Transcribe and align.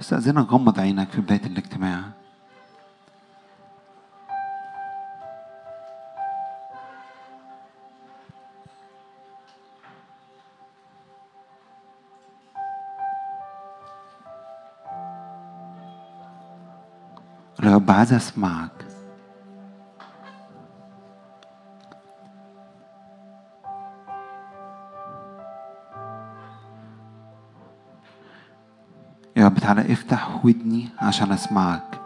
استأذنك 0.00 0.48
غمض 0.52 0.80
عينك 0.80 1.08
في 1.10 1.20
بداية 1.20 1.46
الاجتماع. 1.46 2.02
رب 17.60 17.90
عايز 17.90 18.12
أسمعك. 18.12 18.79
تعالى 29.60 29.92
افتح 29.92 30.44
ودني 30.44 30.88
عشان 30.98 31.32
اسمعك. 31.32 32.00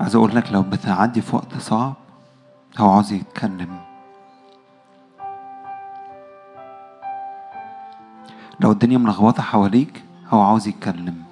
عايز 0.00 0.16
أقول 0.16 0.36
لك 0.36 0.52
لو 0.52 0.62
بتعدي 0.62 1.20
في 1.20 1.36
وقت 1.36 1.54
صعب 1.58 1.94
هو 2.78 2.90
عاوز 2.90 3.12
يتكلم. 3.12 3.95
لو 8.66 8.72
الدنيا 8.72 8.98
ملخبطة 8.98 9.42
حواليك 9.42 10.02
هو 10.28 10.40
عاوز 10.40 10.68
يتكلم. 10.68 11.22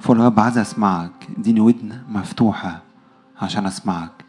فقول 0.00 0.20
يا 0.20 0.34
عايز 0.38 0.58
أسمعك. 0.58 1.10
اديني 1.38 1.60
ودن 1.60 2.02
مفتوحة 2.08 2.80
عشان 3.42 3.66
أسمعك. 3.66 4.21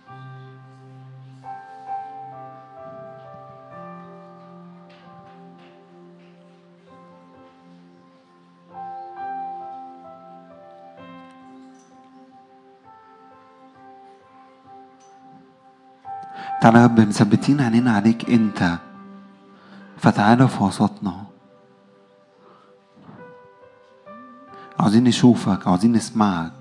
تعالى 16.63 16.79
يا 16.79 16.85
رب 16.85 16.99
مثبتين 16.99 17.61
عينينا 17.61 17.91
عليك 17.91 18.29
انت. 18.29 18.79
فتعالى 19.97 20.47
في 20.47 20.63
وسطنا. 20.63 21.23
عاوزين 24.79 25.03
نشوفك 25.03 25.67
عاوزين 25.67 25.91
نسمعك. 25.91 26.51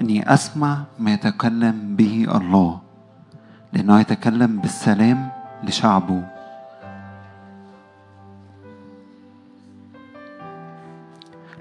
إني 0.00 0.34
أسمع 0.34 0.82
ما 0.98 1.14
يتكلم 1.14 1.96
به 1.96 2.26
الله 2.34 2.80
لأنه 3.72 4.00
يتكلم 4.00 4.58
بالسلام 4.58 5.41
لشعبه. 5.62 6.22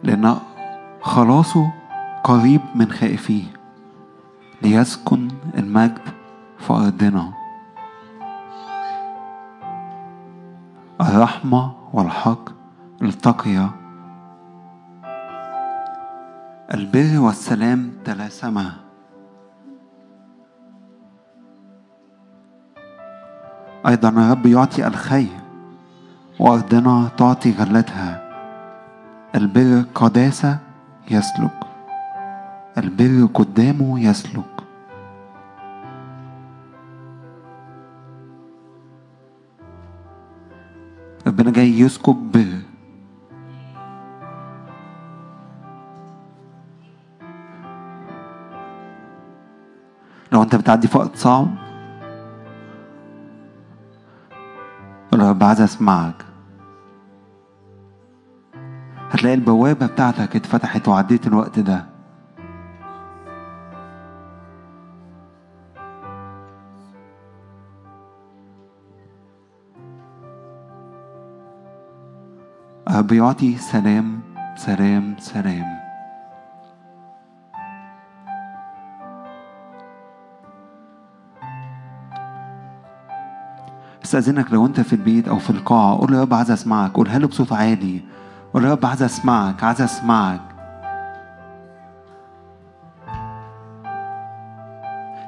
لأن 0.03 0.37
خلاصه 1.01 1.71
قريب 2.23 2.61
من 2.75 2.91
خائفيه. 2.91 3.43
ليسكن 4.61 5.27
المجد 5.57 6.01
في 6.59 6.73
أرضنا. 6.73 7.33
الرحمة 11.01 11.71
والحق 11.93 12.49
التقيا. 13.01 13.69
البر 16.73 17.19
والسلام 17.19 17.91
تلاسما. 18.05 18.90
أيضا 23.91 24.09
الرب 24.09 24.45
يعطي 24.45 24.87
الخير 24.87 25.39
وأرضنا 26.39 27.09
تعطي 27.17 27.51
غلتها. 27.51 28.21
البر 29.35 29.85
قداسة 29.95 30.57
يسلك. 31.11 31.59
البر 32.77 33.29
قدامه 33.33 33.99
يسلك. 33.99 34.43
ربنا 41.27 41.51
جاي 41.51 41.79
يسكب 41.79 42.31
بر. 42.31 42.59
لو 50.31 50.43
أنت 50.43 50.55
بتعدي 50.55 50.87
في 50.87 50.97
وقت 50.97 51.15
صعب 51.15 51.70
قول 55.21 55.27
يا 55.27 55.33
رب 55.33 55.43
عايز 55.43 55.61
اسمعك. 55.61 56.25
هتلاقي 59.11 59.33
البوابة 59.33 59.85
بتاعتك 59.85 60.35
اتفتحت 60.35 60.87
وعديت 60.87 61.27
الوقت 61.27 61.59
ده. 61.59 61.85
رب 72.89 73.11
يعطي 73.11 73.57
سلام 73.57 74.21
سلام 74.55 75.15
سلام. 75.19 75.90
أستأذنك 84.11 84.53
لو 84.53 84.65
أنت 84.65 84.79
في 84.79 84.93
البيت 84.93 85.27
أو 85.27 85.39
في 85.39 85.49
القاعة. 85.49 85.97
قول 85.97 86.13
يا 86.13 86.21
رب 86.21 86.33
عايز 86.33 86.51
أسمعك. 86.51 86.91
قولها 86.91 87.19
له 87.19 87.27
بصوت 87.27 87.53
عالي. 87.53 88.01
قول 88.53 88.65
يا 88.65 88.71
رب 88.71 88.85
عايز 88.85 89.03
أسمعك. 89.03 89.63
عايز 89.63 89.81
أسمعك. 89.81 90.41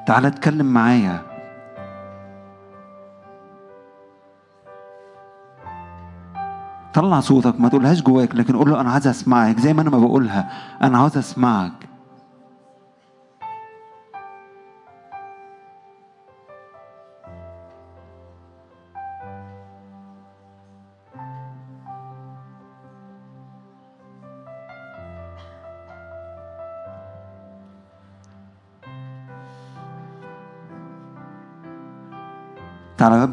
تعالى 0.06 0.28
اتكلم 0.28 0.66
معايا. 0.66 1.22
طلع 6.94 7.20
صوتك. 7.20 7.60
ما 7.60 7.68
تقولهاش 7.68 8.02
جواك 8.02 8.34
لكن 8.34 8.56
قول 8.56 8.70
له 8.70 8.80
أنا 8.80 8.90
عايز 8.90 9.06
أسمعك. 9.06 9.60
زي 9.60 9.74
ما 9.74 9.82
أنا 9.82 9.90
ما 9.90 9.98
بقولها. 9.98 10.50
أنا 10.82 10.98
عاوز 10.98 11.18
أسمعك. 11.18 11.88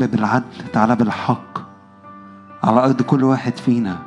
رب 0.02 0.12
بالعدل 0.12 0.68
تعالى 0.74 0.96
بالحق. 0.96 1.58
على 2.64 2.80
أرض 2.80 3.02
كل 3.02 3.24
واحد 3.24 3.58
فينا. 3.58 3.98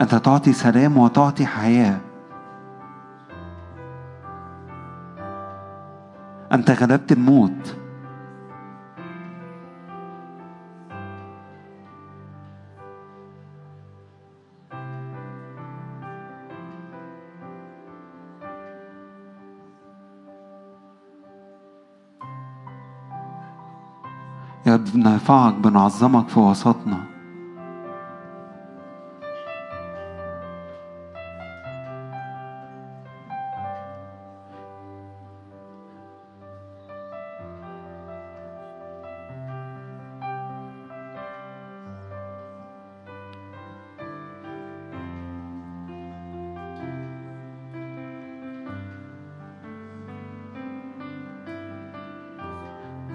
أنت 0.00 0.14
تعطي 0.14 0.52
سلام 0.52 0.98
وتعطي 0.98 1.46
حياة. 1.46 2.00
أنت 6.52 6.70
غلبت 6.70 7.12
الموت. 7.12 7.81
بنرفعك 24.94 25.54
بنعظمك 25.54 26.28
في 26.28 26.40
وسطنا. 26.40 27.11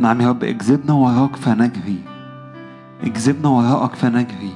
نعم 0.07 0.21
يا 0.21 0.29
رب 0.29 0.43
اجذبنا 0.43 0.93
وراك 0.93 1.35
فنجري. 1.35 1.99
اجذبنا 3.03 3.49
وراءك 3.49 3.95
فنجري. 3.95 4.53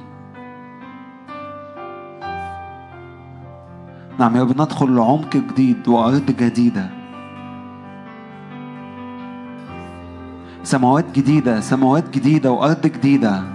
نعم 4.18 4.36
يا 4.36 4.42
رب 4.42 4.50
ندخل 4.50 4.96
لعمق 4.96 5.36
جديد 5.36 5.88
وأرض 5.88 6.30
جديدة. 6.40 6.90
سماوات 10.62 11.12
جديدة 11.12 11.60
سماوات 11.60 12.10
جديدة 12.10 12.50
وأرض 12.52 12.86
جديدة. 12.86 13.51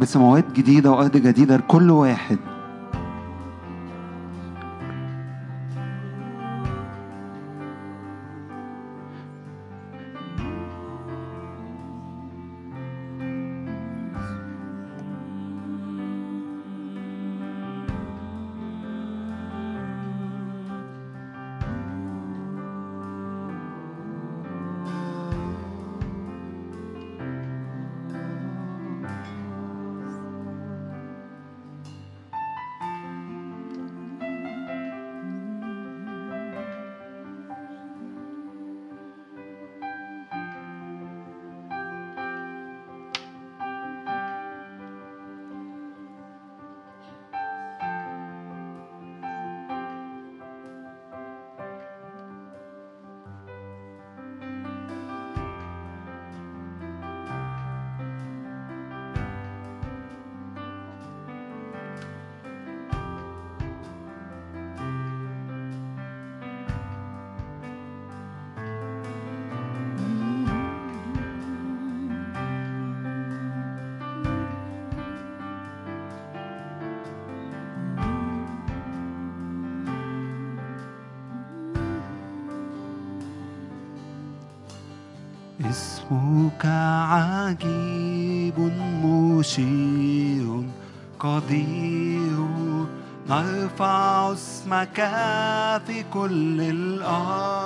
يا 0.00 0.04
رب 0.04 0.08
سماوات 0.08 0.52
جديدة 0.52 0.90
وأرض 0.90 1.16
جديدة 1.16 1.56
لكل 1.56 1.90
واحد. 1.90 2.38
اسمك 86.10 86.66
عجيب 87.06 88.58
مشير 89.04 90.62
قدير 91.20 92.38
نرفع 93.28 94.32
اسمك 94.32 94.98
في 95.86 96.04
كل 96.12 96.60
الأرض. 96.60 97.58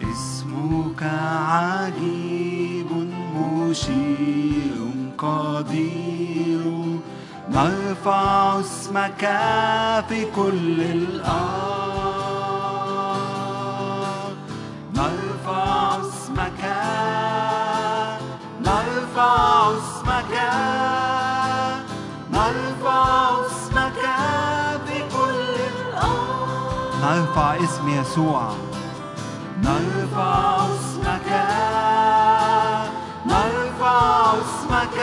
اسمك 0.00 1.02
عجيب 1.52 2.90
مشير 3.36 4.78
قدير 5.18 6.64
نرفع 7.50 8.60
اسمك 8.60 9.24
في 10.08 10.24
كل 10.36 10.80
الأرض. 10.80 11.75
نرفع 27.36 27.64
اسم 27.64 27.88
يسوع. 27.88 28.52
نرفع 29.62 30.56
اسمك. 30.56 31.28
نرفع 33.26 34.32
اسمك. 34.32 34.98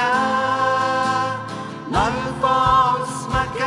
نرفع 1.92 2.94
اسمك 3.04 3.60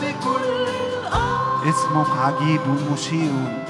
في 0.00 0.12
كل 0.24 0.68
الأرض. 0.90 1.66
اسمك 1.68 2.10
عجيب 2.18 2.60
مشير 2.92 3.66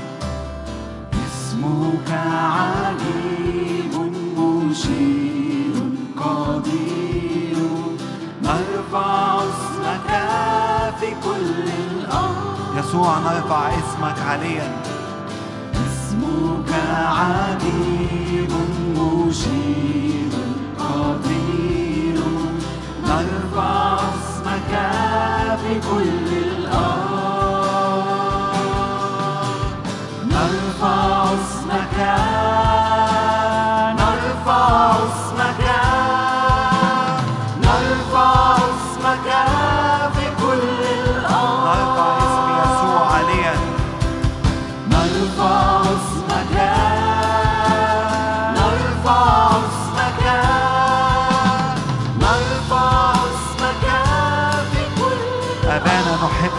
اسمك 1.26 2.10
عجيب 2.10 3.94
مشير 4.38 5.75
قدير. 6.16 7.58
نرفع 8.42 9.27
يسوع 12.78 13.18
نرفع 13.18 13.68
اسمك 13.68 14.18
عليا. 14.28 14.82
اسمك 15.75 16.73
عجيب 17.06 18.52
مشير 18.99 20.32
قدير. 20.78 22.20
نرفع 23.04 23.94
اسمك 23.94 24.73
في 25.61 25.80
كل 25.90 26.37
الأرض. 26.37 26.98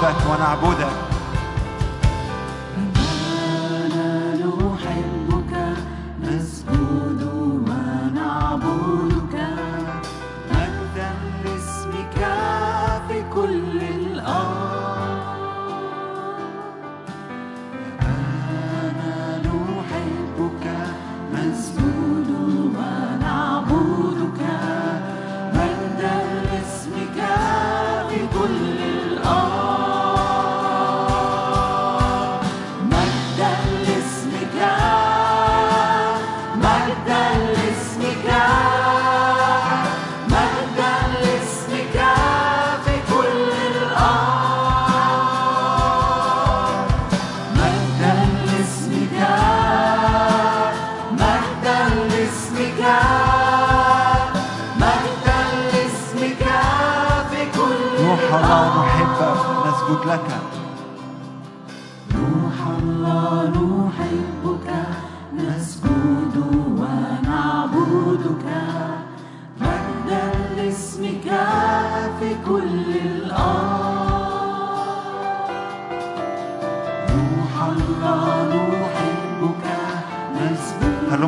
نحبك 0.09 0.29
ونعبدك. 0.29 1.18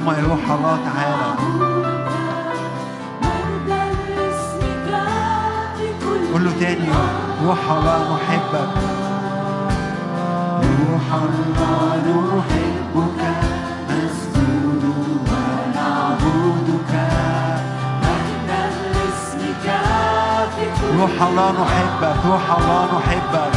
اللهم 0.01 0.19
يروح 0.23 0.39
روح 0.39 0.51
الله 0.51 0.77
تعالى 0.85 1.27
قول 6.33 6.43
له 6.45 6.51
تاني 6.59 6.89
روح 7.45 7.71
الله 7.71 7.97
نحبك 8.13 8.73
روح 10.89 11.07
الله 11.21 12.03
نحبك 12.33 13.21
نسجد 13.89 14.83
ونعبدك 15.29 16.93
مجدا 18.03 18.63
لاسمك 18.93 19.67
روح 20.97 21.15
الله 21.27 21.51
نحبك 21.61 22.19
روح 22.25 22.45
الله 22.57 22.85
نحبك 22.97 23.53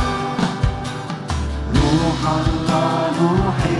روح 1.74 2.20
الله 2.36 3.18
نحبك 3.48 3.73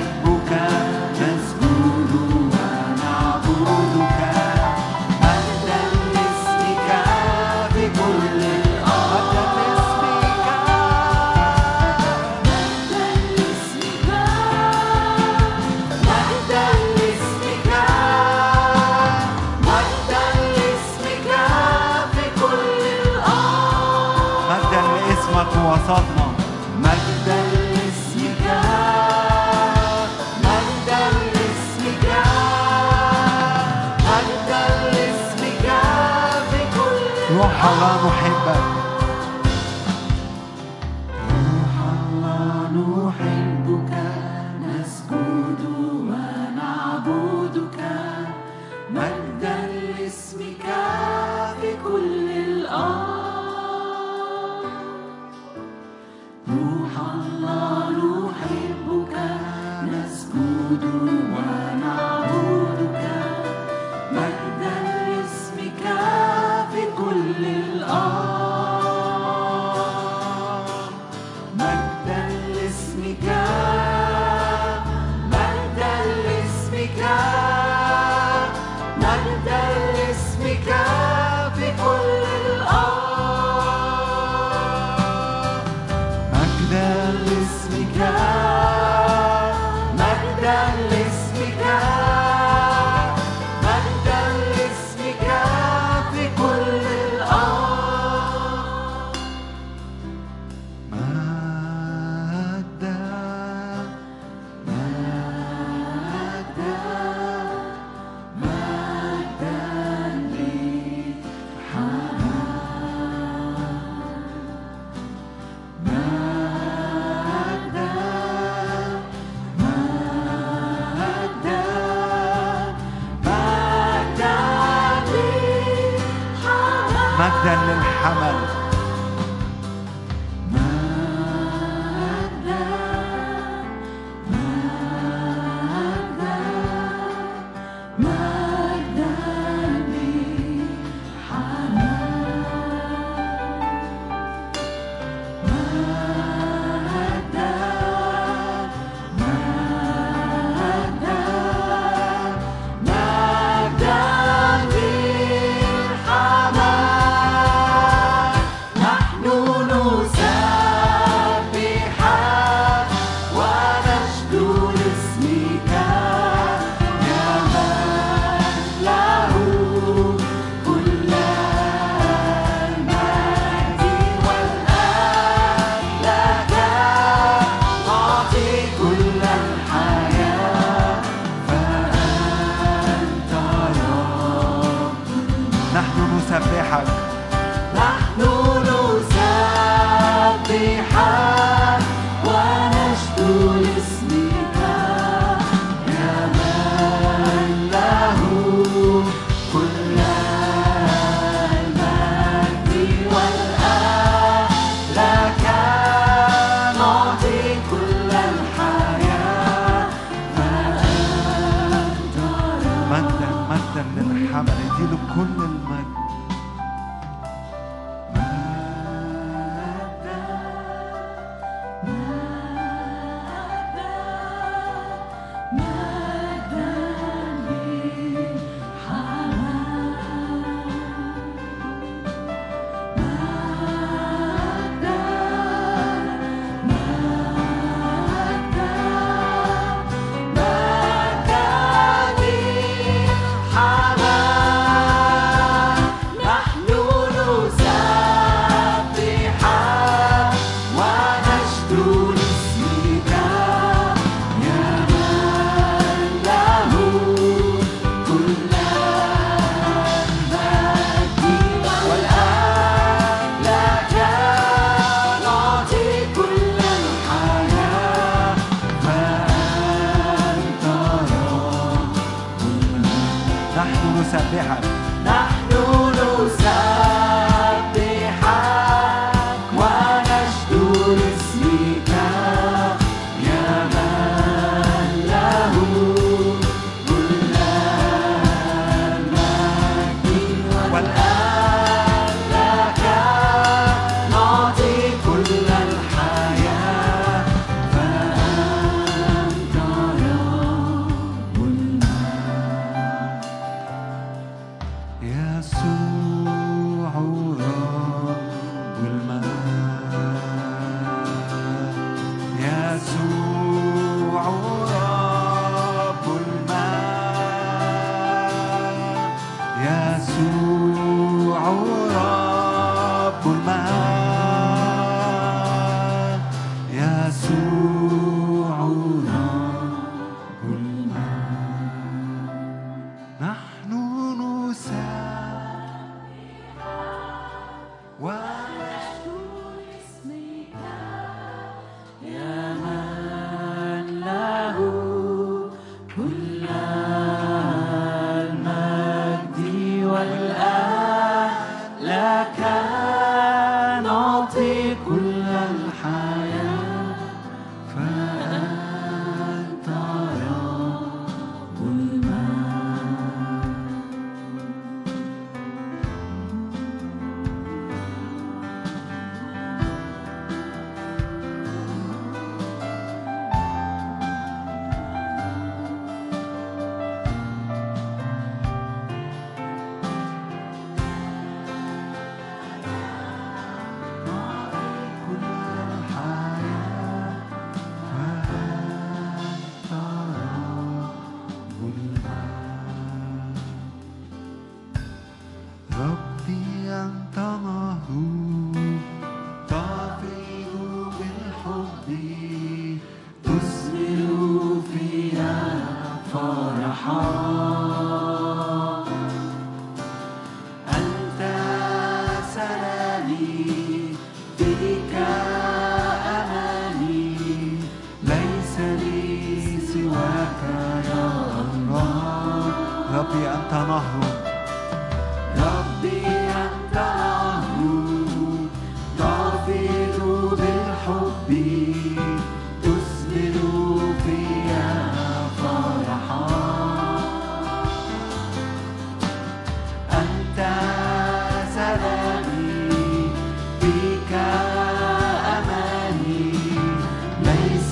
Ferrari. 274.61 274.84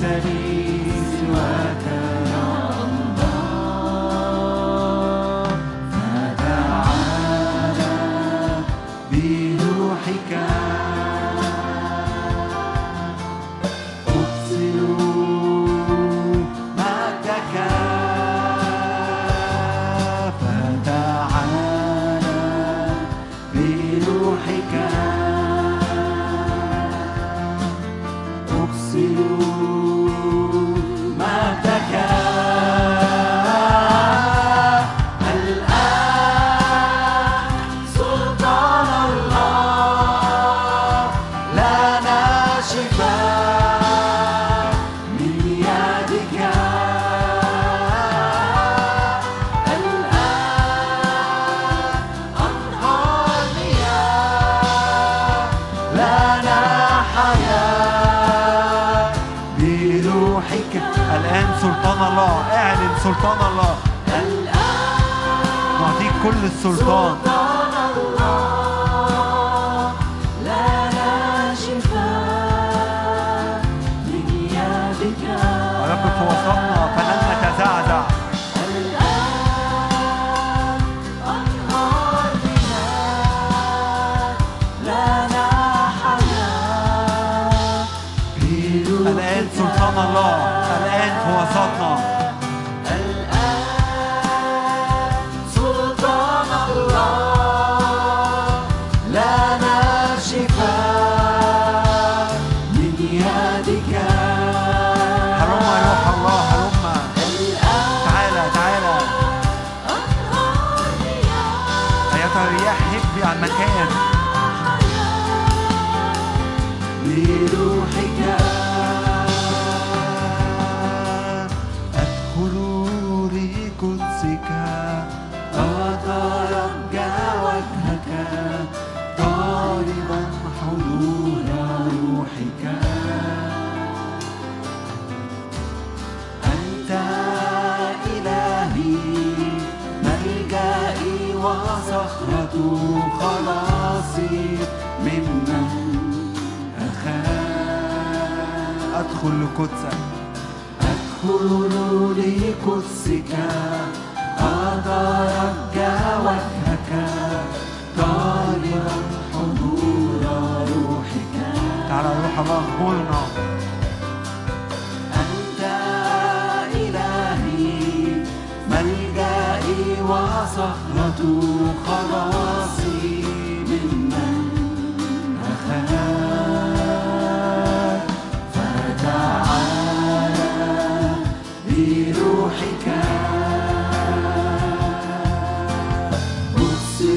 said 0.03 0.32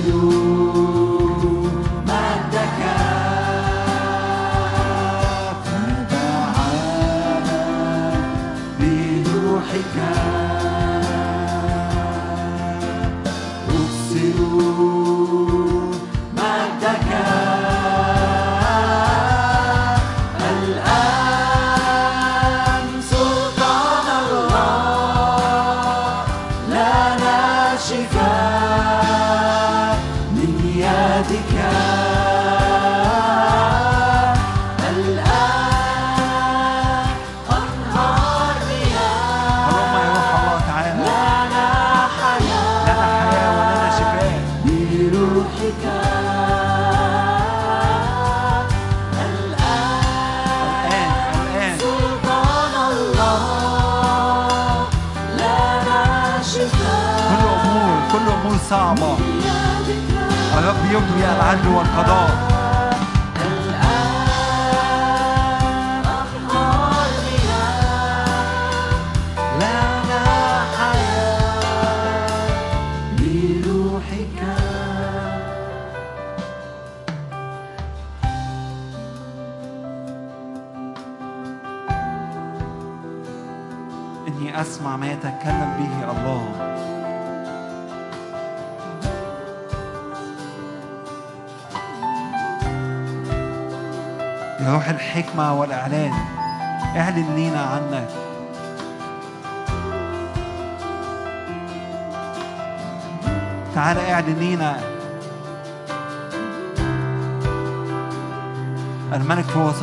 you. 0.06 0.45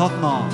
وسطنا 0.02 0.48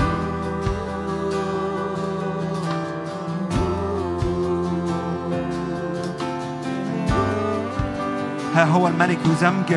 ها 8.54 8.64
هو 8.64 8.88
الملك 8.88 9.18
يزمج 9.26 9.74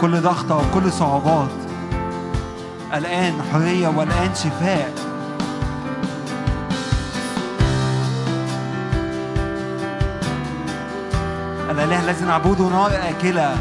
كل 0.00 0.20
ضغطة 0.20 0.56
وكل 0.56 0.92
صعوبات. 0.92 1.48
الآن 2.94 3.34
حرية 3.52 3.88
والآن 3.88 4.34
شفاء. 4.34 5.03
الذي 12.04 12.24
نعبده 12.24 12.64
نار 12.64 12.90
آكلة 13.08 13.56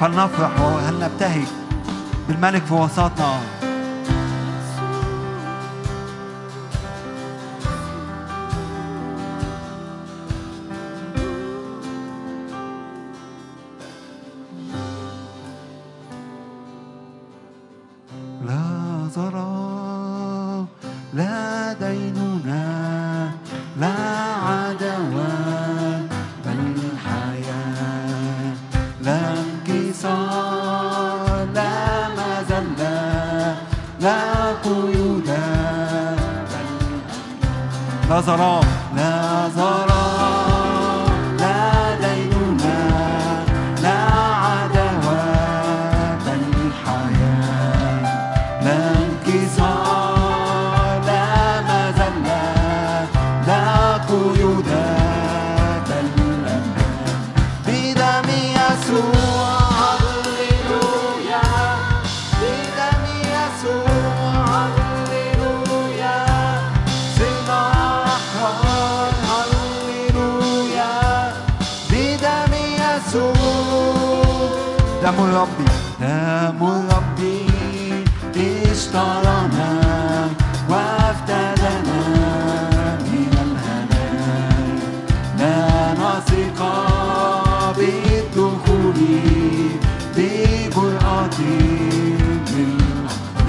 فلنفرح 0.00 0.60
وهل 0.60 1.00
نبتهج 1.00 1.46
بالملك 2.28 2.62
في 2.64 2.74
وسطنا 2.74 3.40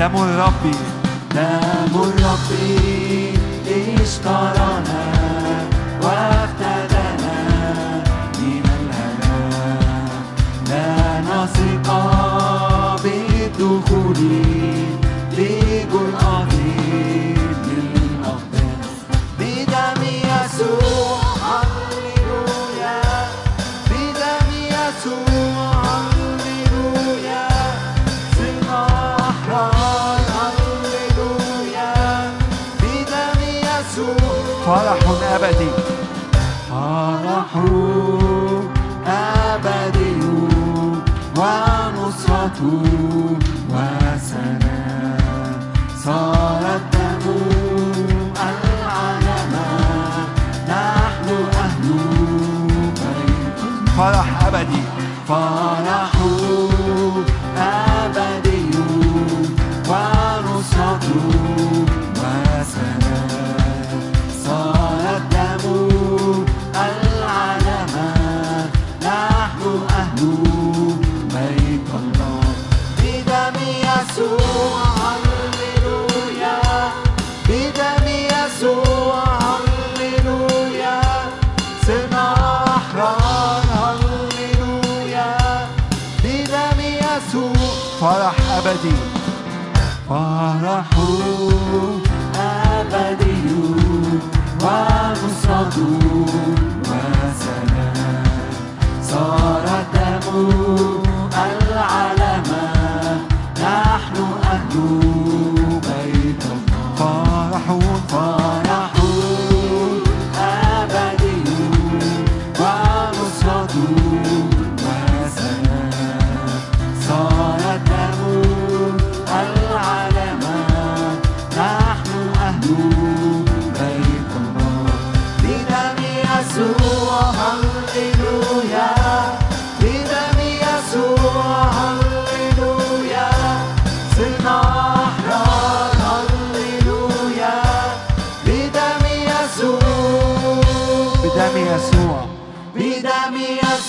دم 0.05 0.17
الرب 0.17 0.63
دم 1.35 2.01
الرب 2.01 2.49
إسقى 4.03 4.54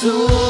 يسوع 0.07 0.46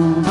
Ooh. 0.00 0.29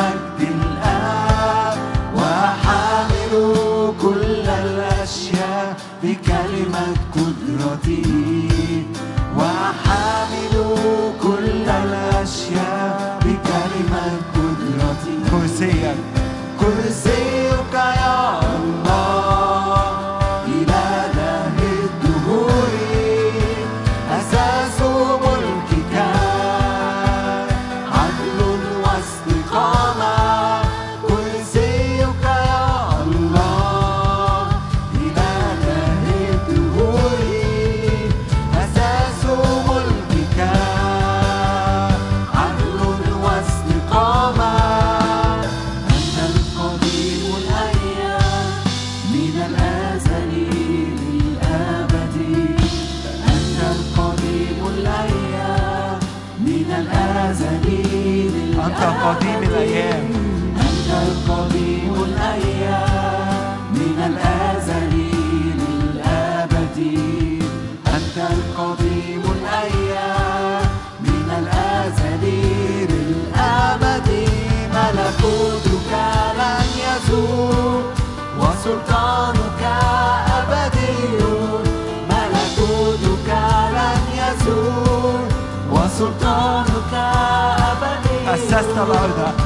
louder 88.85 89.38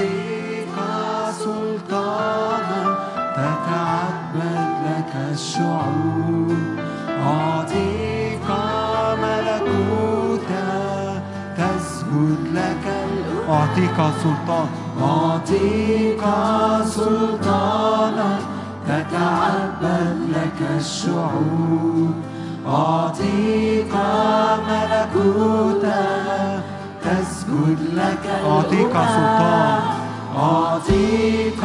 الأمم 0.00 0.28
أعطيك 0.38 0.76
سلطانا 1.38 2.48
الشعوب 5.38 6.56
أعطيك 7.26 8.48
ملكوتا 9.22 10.68
تسجد 11.56 12.38
لك 12.54 12.84
الأمم 12.86 13.50
أعطيك 13.50 13.96
سلطان 14.22 14.68
أعطيك 15.02 16.22
سلطانا 16.86 18.38
تتعبد 18.88 20.18
لك 20.34 20.60
الشعوب 20.76 22.12
أعطيك 22.66 23.94
ملكوتا 24.68 26.06
تسجد 27.02 27.78
لك 27.94 28.24
أعطيك 28.46 28.92
سلطان 28.92 29.87
أعطيك 30.38 31.62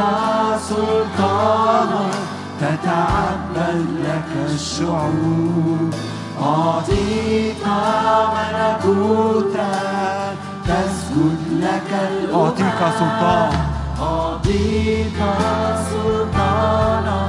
سلطانا 0.69 2.05
تتعبد 2.61 3.85
لك 4.03 4.31
الشعوب 4.53 5.93
أعطيك 6.41 7.65
ملكوتا 8.35 9.71
تسجد 10.65 11.41
لك 11.61 11.91
أعطيك 12.33 12.79
سلطان. 12.99 13.51
أعطيك 14.01 15.19
سلطانا 15.89 17.27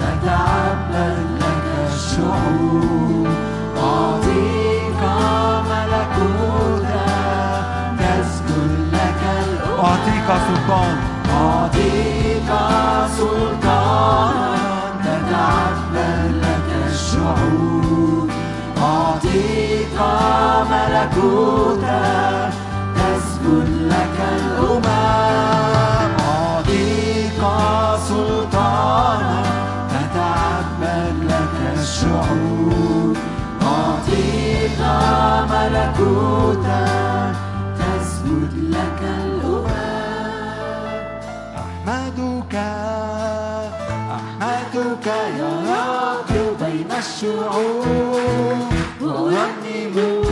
تتعبد 0.00 1.18
لك 1.40 1.68
الشعوب 1.92 3.26
أعطيك 3.82 5.02
ملكوتا 5.70 6.85
أعطيك 10.06 10.28
سلطان 10.48 10.96
أعطيك 11.30 12.50
سلطانا 13.16 14.54
تتعبد 15.04 16.34
لك 16.42 16.68
الشعوب 16.90 18.30
أعطيك 18.82 19.98
ملكوتا 20.70 22.50
تسجد 22.96 23.68
لك 23.90 24.18
الأمم 24.36 24.86
أعطيك 26.28 27.40
سلطانا 28.08 29.42
تتعبد 29.90 31.14
لك 31.30 31.78
الشعوب 31.78 33.16
أعطيك 33.62 34.80
ملكوتا 35.50 37.15
الشعوب 46.98 48.72
وأرنم 49.02 50.25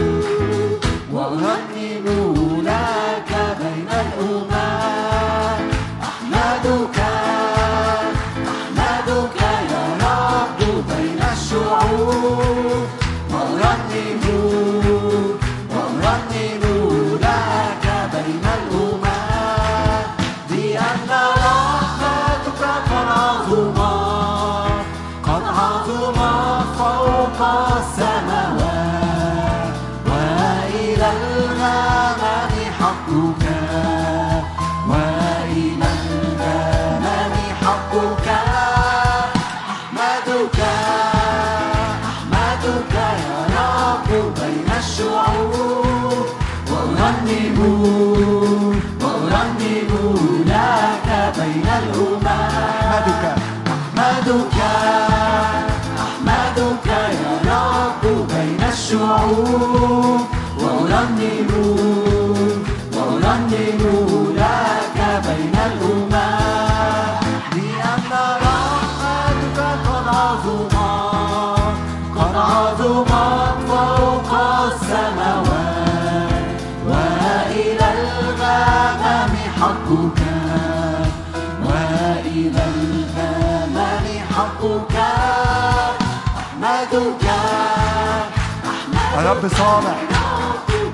رب 89.30 89.48
صالح 89.48 89.98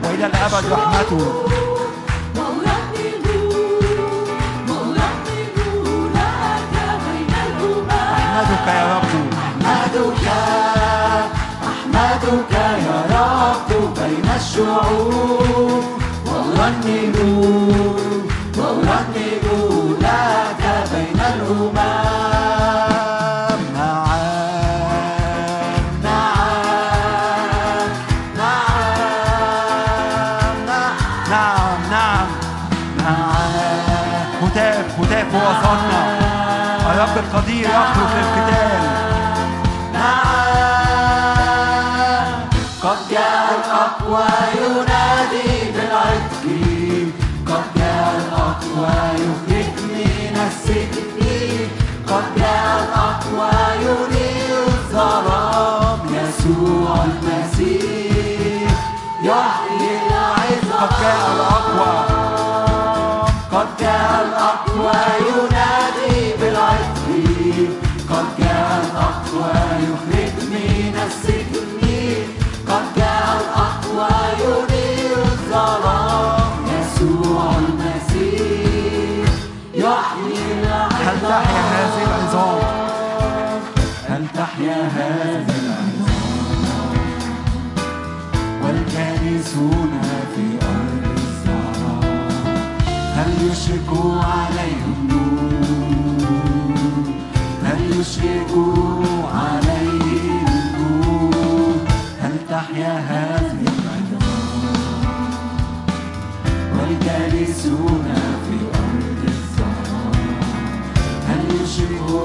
وإلى 0.05 0.27
الأبد 0.27 0.65
رحمته. 0.73 1.25
أحمدك 8.41 8.67
يا 8.67 8.83
رب. 8.95 9.13
أحمدك 9.39 10.27
أحمدك 11.71 12.53
يا 12.87 12.99
رب 13.15 13.71
بين 13.99 14.29
الشعوب. 14.37 15.85
وأرنم 16.27 17.17
وأرنم 18.59 19.97
لك 20.01 20.63
بين 20.93 21.21
الأمم 21.21 22.40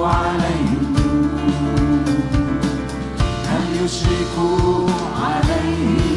عليه 0.05 0.75
هل 3.49 3.85
يشرك 3.85 4.35
عليه 5.21 6.14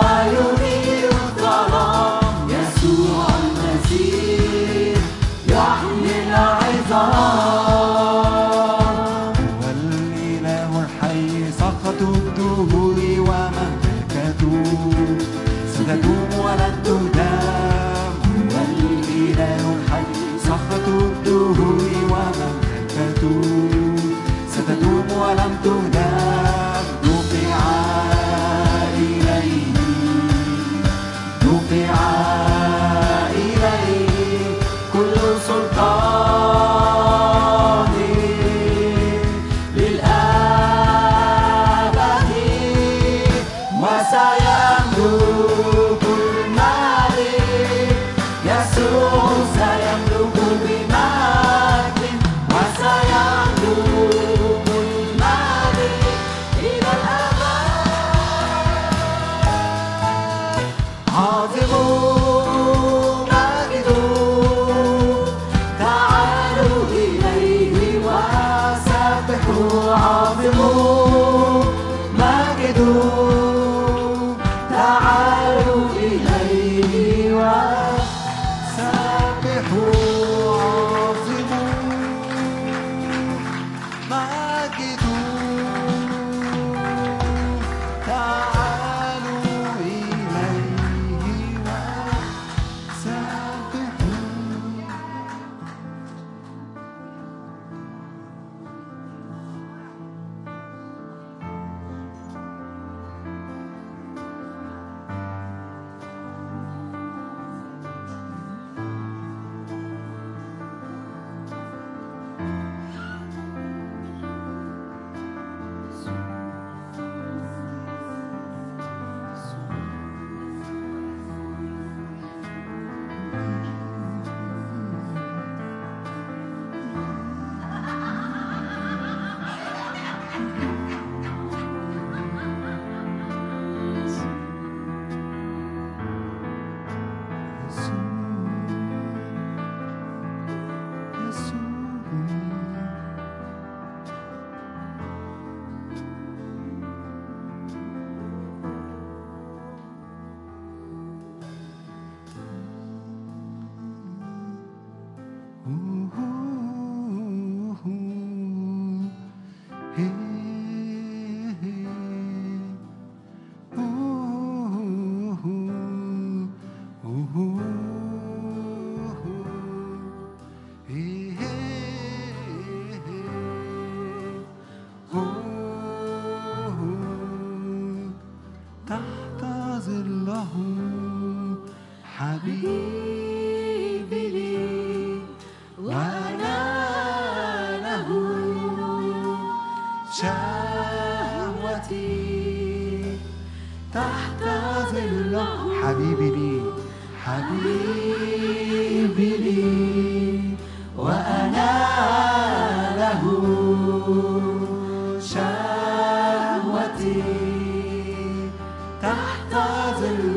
Wyoming. 0.00 0.97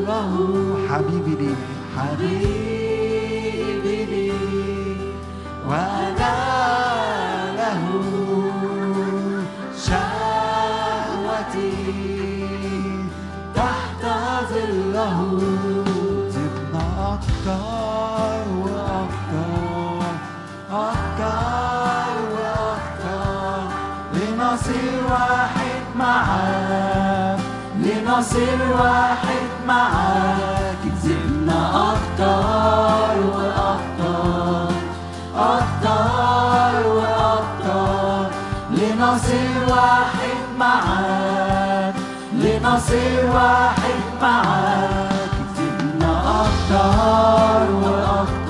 الله 0.02 0.78
حبيبي 0.90 1.34
لي 1.40 1.52
حبيبي 1.96 3.98
لي 4.04 4.32
وأنا 5.68 6.34
له 7.58 7.82
شهوتي 9.86 11.74
تحت 13.54 14.02
ظله 14.50 15.18
تبنى 16.34 16.84
أكثر 17.14 18.44
وأكثر 18.58 20.02
أكثر 20.72 22.14
وأكثر 22.34 23.60
لنصير 24.14 24.94
واحد 25.10 25.82
معاه 25.96 27.38
لنصير 27.78 28.58
واحد 28.72 29.51
معاك 29.66 30.78
تسيبنا 30.96 31.60
أكتر 31.92 33.14
وأكتر 33.26 34.74
أكتر 35.36 36.86
وأكتر. 36.86 38.30
لنصير 38.70 39.56
واحد 39.68 40.38
معاك 40.58 41.94
لنصير 42.32 43.30
واحد 43.34 44.00
معاك. 44.22 45.30
تسيبنا 45.54 46.12
أكتر 46.40 47.72
وأكتر. 47.72 48.41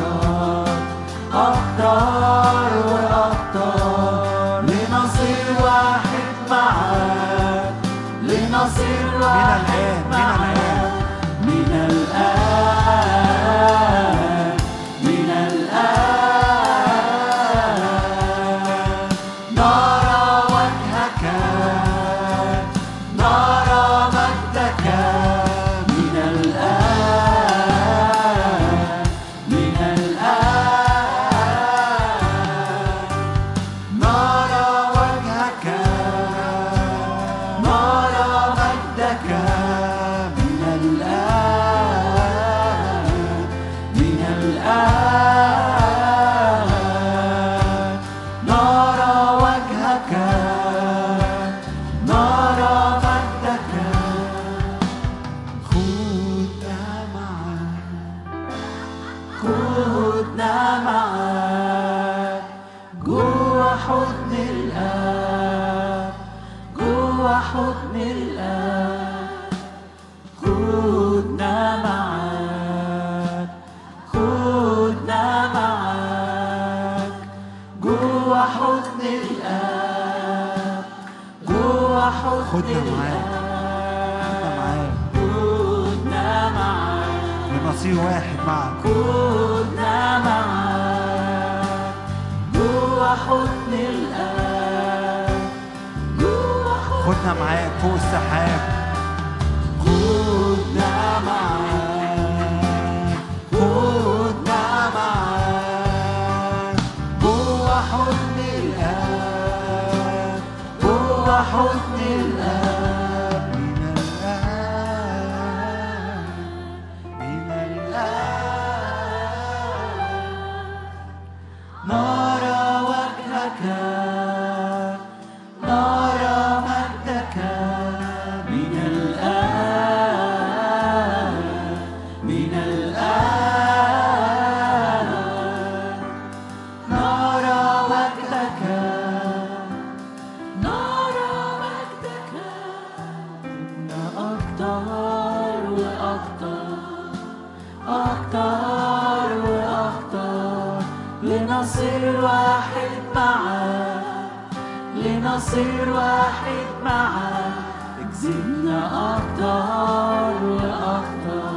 نصير 155.36 155.92
واحد 155.94 156.66
معك 156.84 157.52
اكذبنا 158.00 158.80
أكتر 159.16 160.44
وأكتر. 160.44 161.52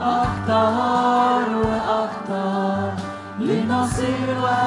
أكتر 0.00 1.56
وأكتر. 1.56 2.92
لنصير 3.40 4.38
واحد 4.42 4.59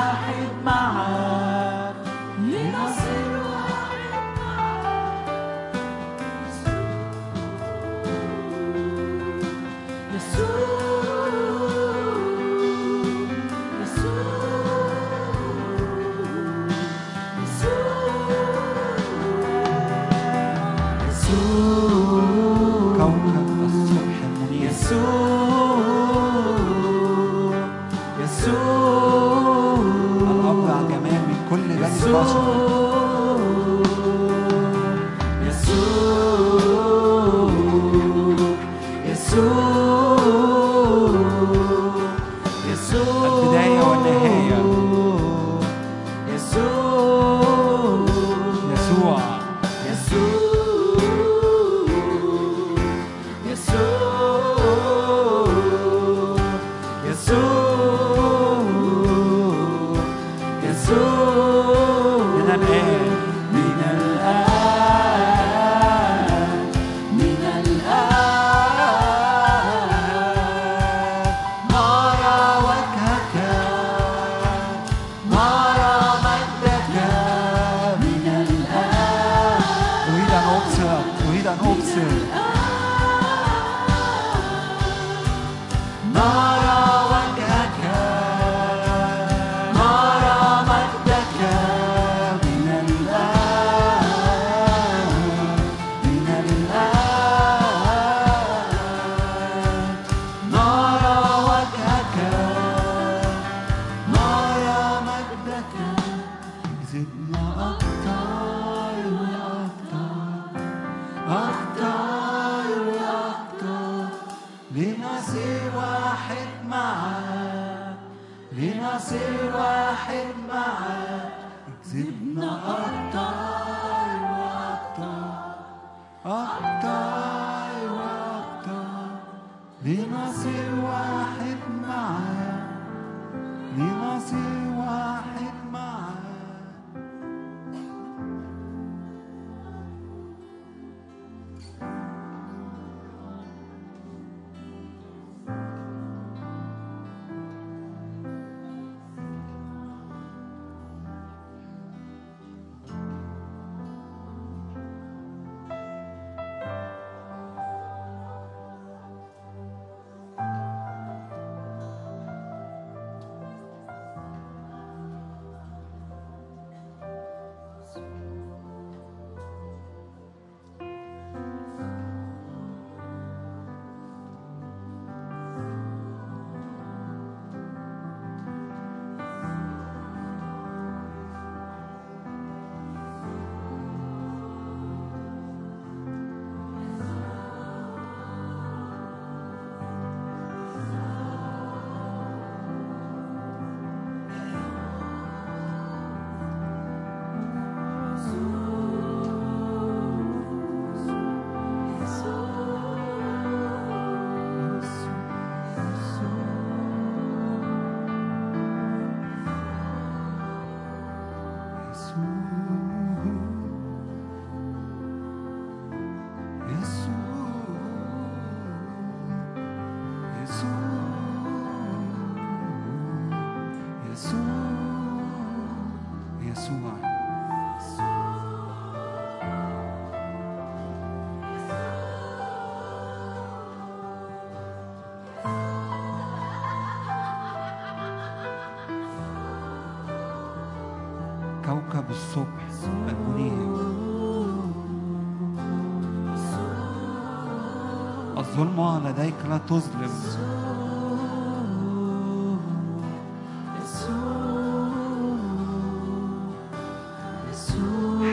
تظلم. 249.58 250.14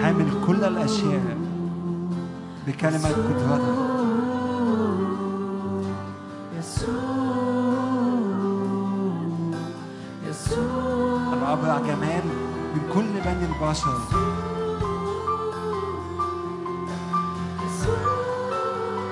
حامل 0.02 0.28
كل 0.46 0.64
الأشياء 0.64 1.38
بكلمة 2.66 3.08
قدرتك 3.08 3.60
الأبرع 11.32 11.78
جمال 11.78 12.24
من 12.74 12.82
كل 12.94 13.20
بني 13.24 13.44
البشر. 13.44 13.98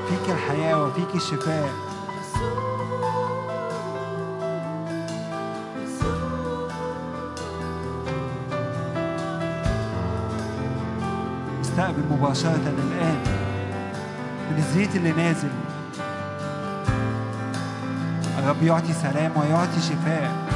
فيك 0.08 0.30
الحياة 0.30 0.84
وفيك 0.84 1.14
الشفاء. 1.14 1.87
استقبل 11.98 12.14
مباشرة 12.14 12.72
الآن. 12.78 13.16
من 14.50 14.58
الزيت 14.58 14.96
اللي 14.96 15.12
نازل. 15.12 15.48
الرب 18.38 18.62
يعطي 18.62 18.92
سلام 18.92 19.32
ويعطي 19.36 19.80
شفاء. 19.80 20.47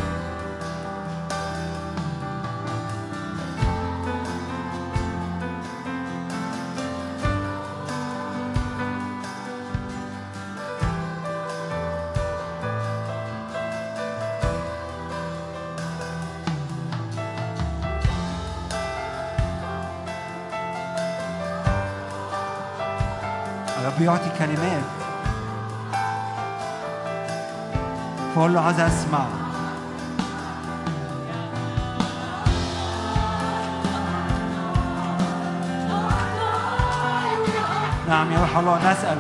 أعطي 24.23 24.39
كلمات. 24.39 24.83
فقول 28.35 28.55
له 28.55 28.61
عايز 28.61 28.81
أسمع. 28.81 29.25
نعم 38.09 38.33
يا 38.33 38.41
روح 38.41 38.57
الله 38.57 38.93
نسأل. 38.93 39.19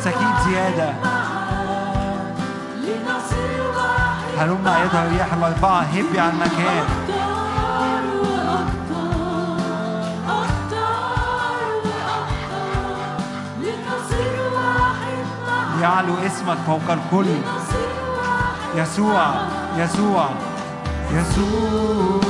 سكيب 0.00 0.34
زيادة. 0.48 0.92
هلما 4.38 4.78
يظهر 4.82 5.06
الرياح 5.06 5.32
الأربعة 5.32 5.50
يطبعها 5.50 5.86
هبي 5.92 6.20
على 6.20 6.32
المكان. 6.32 6.84
يعلو 15.84 16.14
اسمك 16.26 16.56
فوق 16.66 16.90
الكل. 16.90 17.26
يسوع 18.76 19.34
يسوع 19.76 20.28
يسوع. 21.12 22.20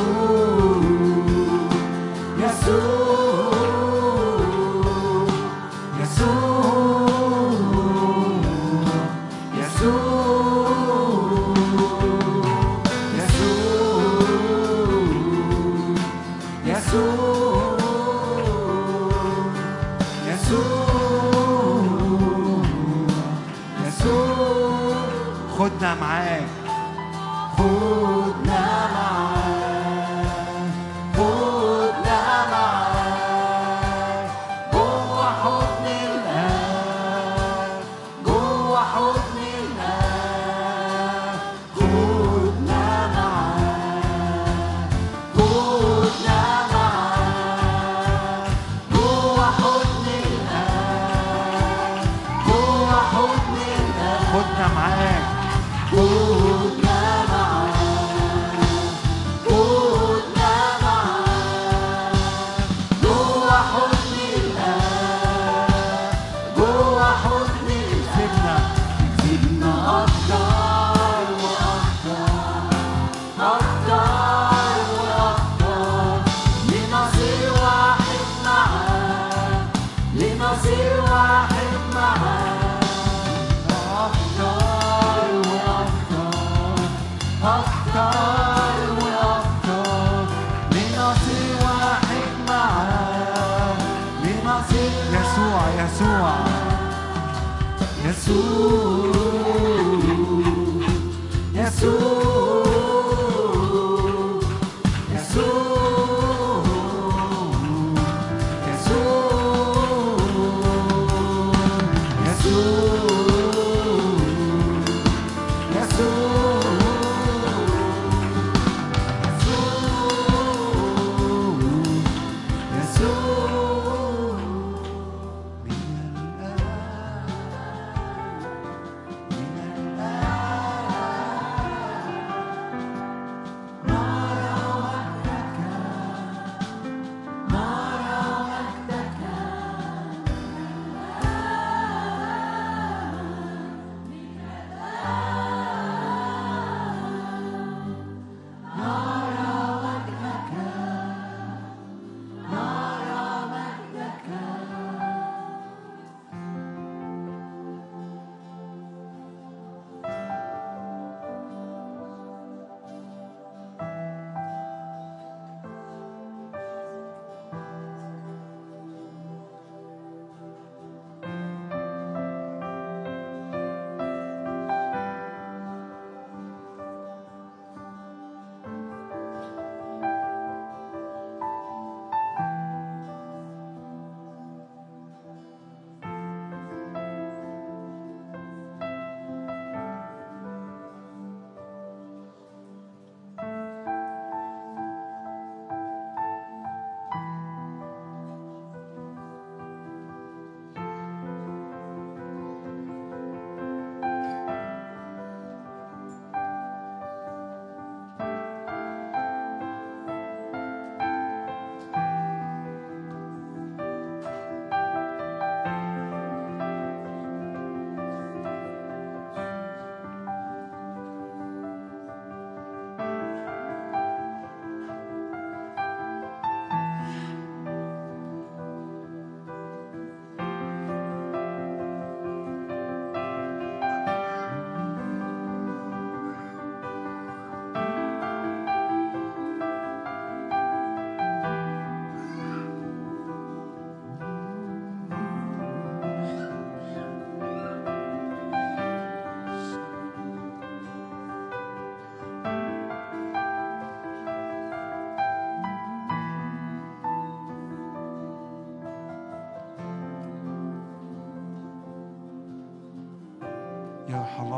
يسوع. 2.39 3.24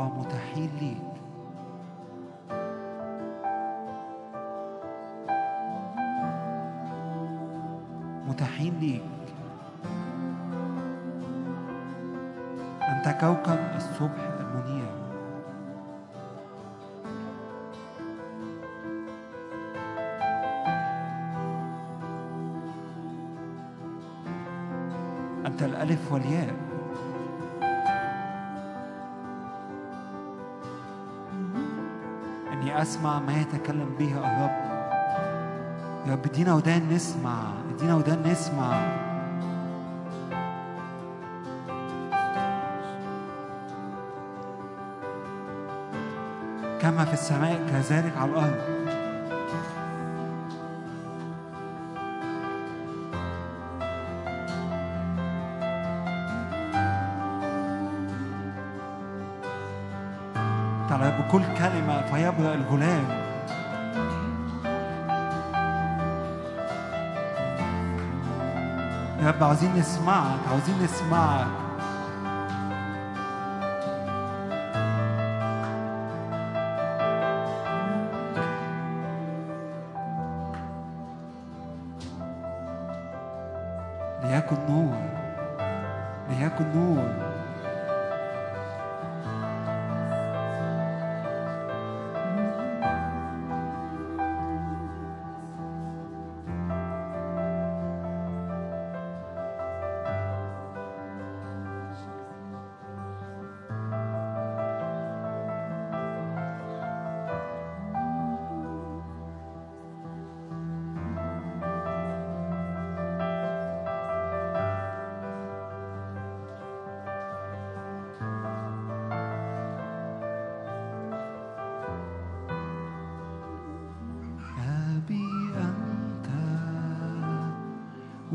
متاحين 0.07 0.69
ليك 0.81 1.17
متاحين 8.27 8.79
ليك. 8.79 9.01
أنت 12.81 13.17
كوكب 13.21 13.59
الصبح 13.75 14.21
المنير. 14.39 14.87
أنت 25.45 25.63
الألف 25.63 26.11
والياء. 26.11 26.66
أسمع 32.77 33.19
ما 33.19 33.41
يتكلم 33.41 33.89
به 33.99 34.11
الرب. 34.17 34.57
يا 36.07 36.13
رب 36.13 36.25
ادينا 36.25 36.53
ودان 36.53 36.89
نسمع 36.89 37.39
ادينا 37.73 37.95
ودان 37.95 38.23
نسمع. 38.31 38.71
كما 46.81 47.05
في 47.05 47.13
السماء 47.13 47.65
كذلك 47.71 48.17
على 48.17 48.31
الأرض. 48.31 48.76
فيبرأ 62.17 62.53
الغلام 62.53 63.05
يا 69.21 69.27
رب 69.27 69.43
عاوزين 69.43 69.75
نسمعك 69.75 70.39
عاوزين 70.51 70.75
نسمعك. 70.83 71.66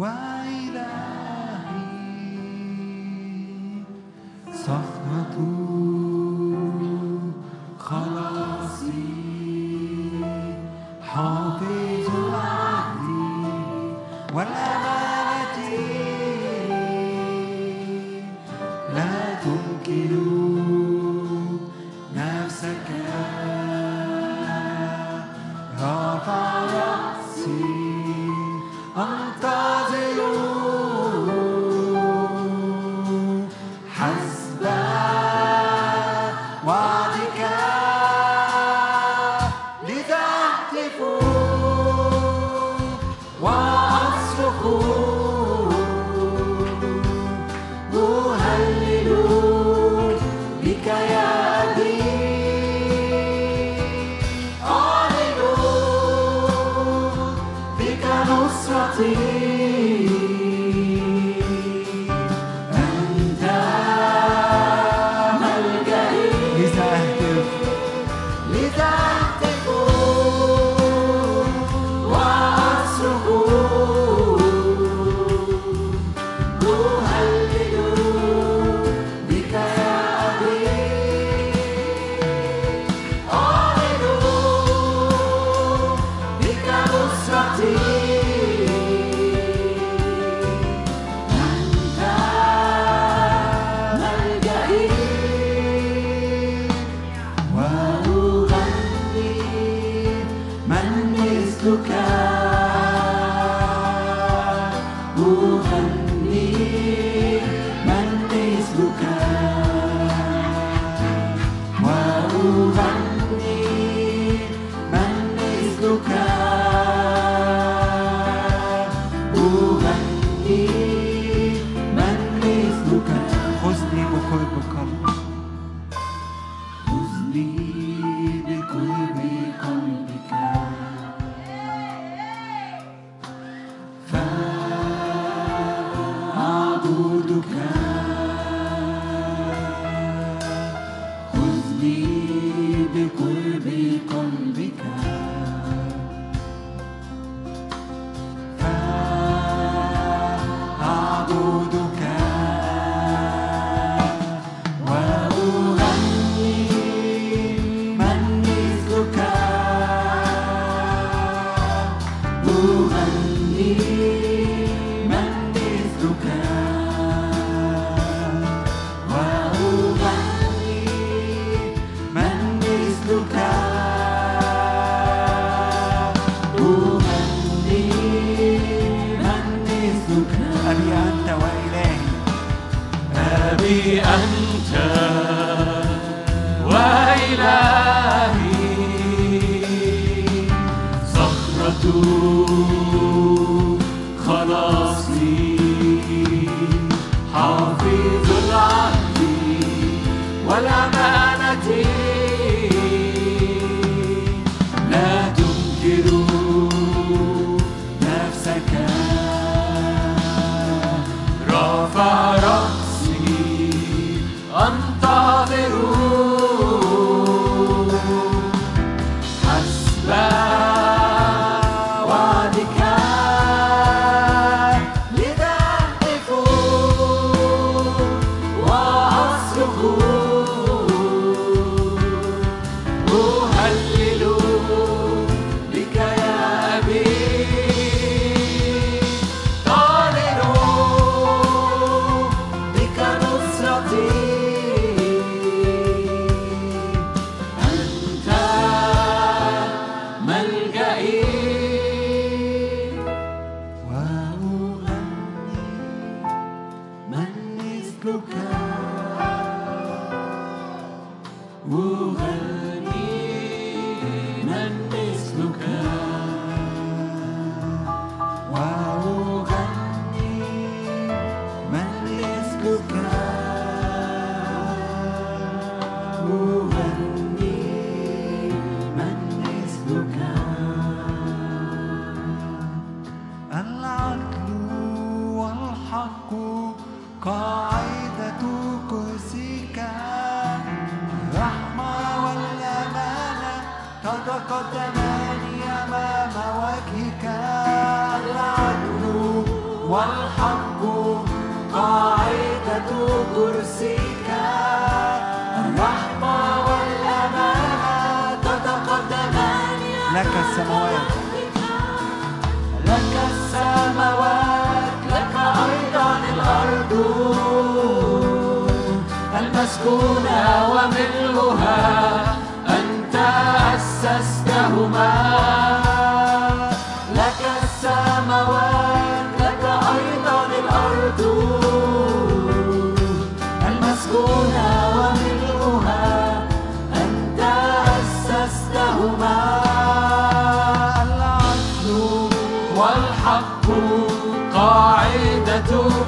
Why? 0.03 0.32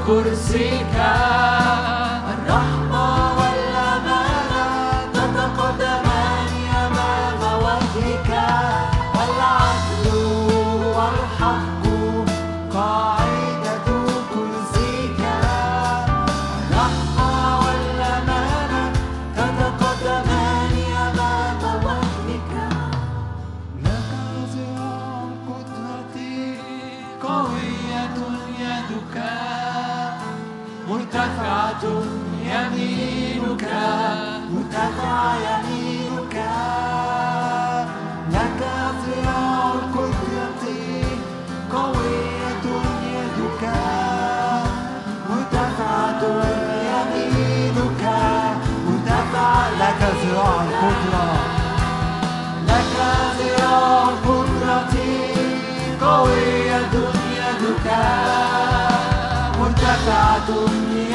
por 0.05 0.37
secar. 0.37 1.34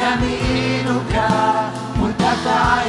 يمينك 0.02 1.14
مرتفع 2.00 2.82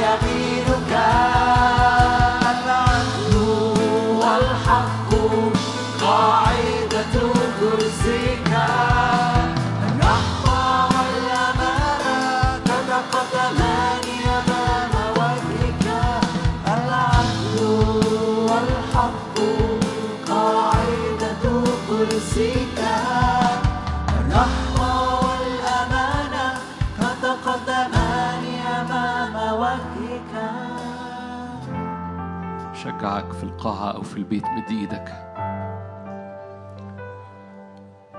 القاعة 33.62 33.90
أو 33.90 34.02
في 34.02 34.16
البيت 34.16 34.44
مد 34.46 34.70
إيدك. 34.70 35.08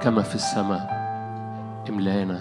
كما 0.01 0.21
في 0.21 0.35
السماء 0.35 0.87
املانا. 1.89 2.39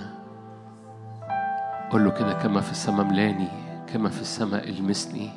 قول 1.90 2.04
له 2.04 2.10
كده 2.10 2.32
كما 2.32 2.60
في 2.60 2.70
السماء 2.70 3.06
ملاني 3.06 3.48
كما 3.92 4.08
في 4.08 4.20
السماء 4.20 4.68
المسني 4.68 5.30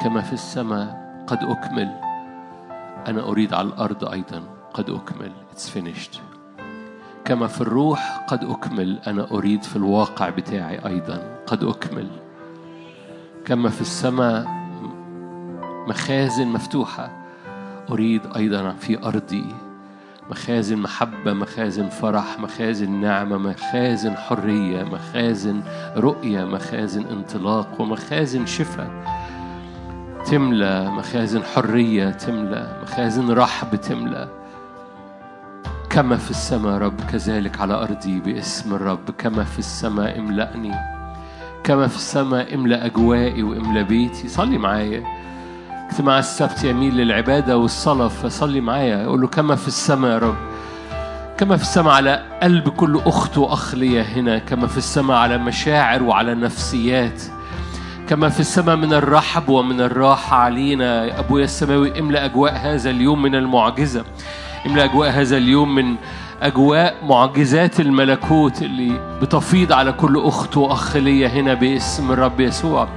كما 0.00 0.20
في 0.20 0.32
السماء 0.32 1.02
قد 1.26 1.38
أكمل. 1.42 1.90
أنا 3.08 3.28
أريد 3.28 3.54
على 3.54 3.68
الأرض 3.68 4.04
أيضا 4.04 4.42
قد 4.74 4.90
أكمل. 4.90 5.32
It's 5.54 5.78
finished. 5.78 6.18
كما 7.24 7.46
في 7.46 7.60
الروح 7.60 8.24
قد 8.28 8.44
أكمل. 8.44 8.98
أنا 9.06 9.30
أريد 9.30 9.62
في 9.62 9.76
الواقع 9.76 10.28
بتاعي 10.28 10.86
أيضا 10.86 11.36
قد 11.46 11.64
أكمل. 11.64 12.08
كما 13.44 13.68
في 13.68 13.80
السماء 13.80 14.61
مخازن 15.88 16.48
مفتوحة. 16.48 17.10
أريد 17.90 18.20
أيضا 18.36 18.72
في 18.72 19.04
أرضي 19.04 19.44
مخازن 20.30 20.78
محبة 20.78 21.32
مخازن 21.32 21.88
فرح 21.88 22.40
مخازن 22.40 22.90
نعمة 22.90 23.38
مخازن 23.38 24.16
حرية 24.16 24.82
مخازن 24.82 25.62
رؤية 25.96 26.44
مخازن 26.44 27.04
انطلاق 27.06 27.80
ومخازن 27.80 28.46
شفاء. 28.46 28.90
تملى 30.24 30.90
مخازن 30.90 31.42
حرية 31.42 32.10
تملى 32.10 32.80
مخازن 32.82 33.30
رحب 33.30 33.76
تملى 33.76 34.28
كما 35.90 36.16
في 36.16 36.30
السماء 36.30 36.78
رب 36.78 37.00
كذلك 37.12 37.60
على 37.60 37.74
أرضي 37.74 38.20
باسم 38.20 38.74
الرب. 38.74 39.10
كما 39.18 39.44
في 39.44 39.58
السماء 39.58 40.18
املأني. 40.18 40.74
كما 41.64 41.86
في 41.86 41.96
السماء 41.96 42.54
املأ 42.54 42.86
أجوائي 42.86 43.42
واملأ 43.42 43.82
بيتي. 43.82 44.28
صلي 44.28 44.58
معايا. 44.58 45.21
اجتماع 45.92 46.18
السبت 46.18 46.64
يميل 46.64 46.96
للعبادة 46.96 47.58
والصلاة 47.58 48.08
فصلي 48.08 48.60
معايا. 48.60 49.06
قول 49.06 49.20
له 49.20 49.26
كما 49.26 49.56
في 49.56 49.68
السماء 49.68 50.10
يا 50.12 50.18
رب. 50.18 50.36
كما 51.38 51.56
في 51.56 51.62
السماء 51.62 51.94
على 51.94 52.22
قلب 52.42 52.68
كل 52.68 53.00
أخت 53.06 53.38
وأخ 53.38 53.74
ليا 53.74 54.02
هنا. 54.02 54.38
كما 54.38 54.66
في 54.66 54.78
السماء 54.78 55.16
على 55.16 55.38
مشاعر 55.38 56.02
وعلى 56.02 56.34
نفسيات. 56.34 57.22
كما 58.08 58.28
في 58.28 58.40
السماء 58.40 58.76
من 58.76 58.92
الرحب 58.92 59.48
ومن 59.48 59.80
الراحة 59.80 60.36
علينا. 60.36 61.04
يا 61.04 61.18
أبويا 61.18 61.44
السماوي 61.44 61.98
املأ 61.98 62.24
أجواء 62.24 62.56
هذا 62.56 62.90
اليوم 62.90 63.22
من 63.22 63.34
المعجزة. 63.34 64.04
املأ 64.66 64.84
أجواء 64.84 65.10
هذا 65.10 65.36
اليوم 65.36 65.74
من 65.74 65.96
أجواء 66.42 66.94
معجزات 67.04 67.80
الملكوت 67.80 68.62
اللي 68.62 69.18
بتفيض 69.22 69.72
على 69.72 69.92
كل 69.92 70.22
أخت 70.24 70.56
وأخ 70.56 70.96
ليا 70.96 71.28
هنا 71.28 71.54
باسم 71.54 72.12
الرب 72.12 72.40
يسوع. 72.40 72.88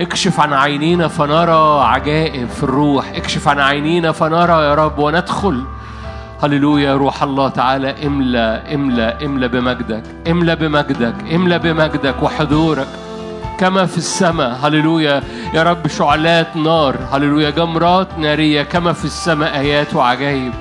اكشف 0.00 0.40
عن 0.40 0.52
عينينا 0.52 1.08
فنرى 1.08 1.84
عجائب 1.84 2.48
في 2.48 2.62
الروح. 2.62 3.08
اكشف 3.14 3.48
عن 3.48 3.60
عينينا 3.60 4.12
فنرى 4.12 4.64
يا 4.64 4.74
رب 4.74 4.98
وندخل. 4.98 5.64
هللويا 6.42 6.94
روح 6.94 7.22
الله 7.22 7.48
تعالى 7.48 8.06
املأ 8.06 8.74
املأ 8.74 9.24
املأ 9.24 9.46
بمجدك 9.46 10.02
املأ 10.30 10.54
بمجدك 10.54 11.14
املأ 11.34 11.56
بمجدك 11.56 12.22
وحضورك 12.22 12.88
كما 13.58 13.86
في 13.86 13.98
السماء. 13.98 14.58
هللويا 14.62 15.22
يا 15.54 15.62
رب 15.62 15.86
شعلات 15.86 16.56
نار. 16.56 16.96
هللويا 17.12 17.50
جمرات 17.50 18.08
نارية 18.18 18.62
كما 18.62 18.92
في 18.92 19.04
السماء 19.04 19.58
آيات 19.58 19.94
وعجائب 19.94 20.52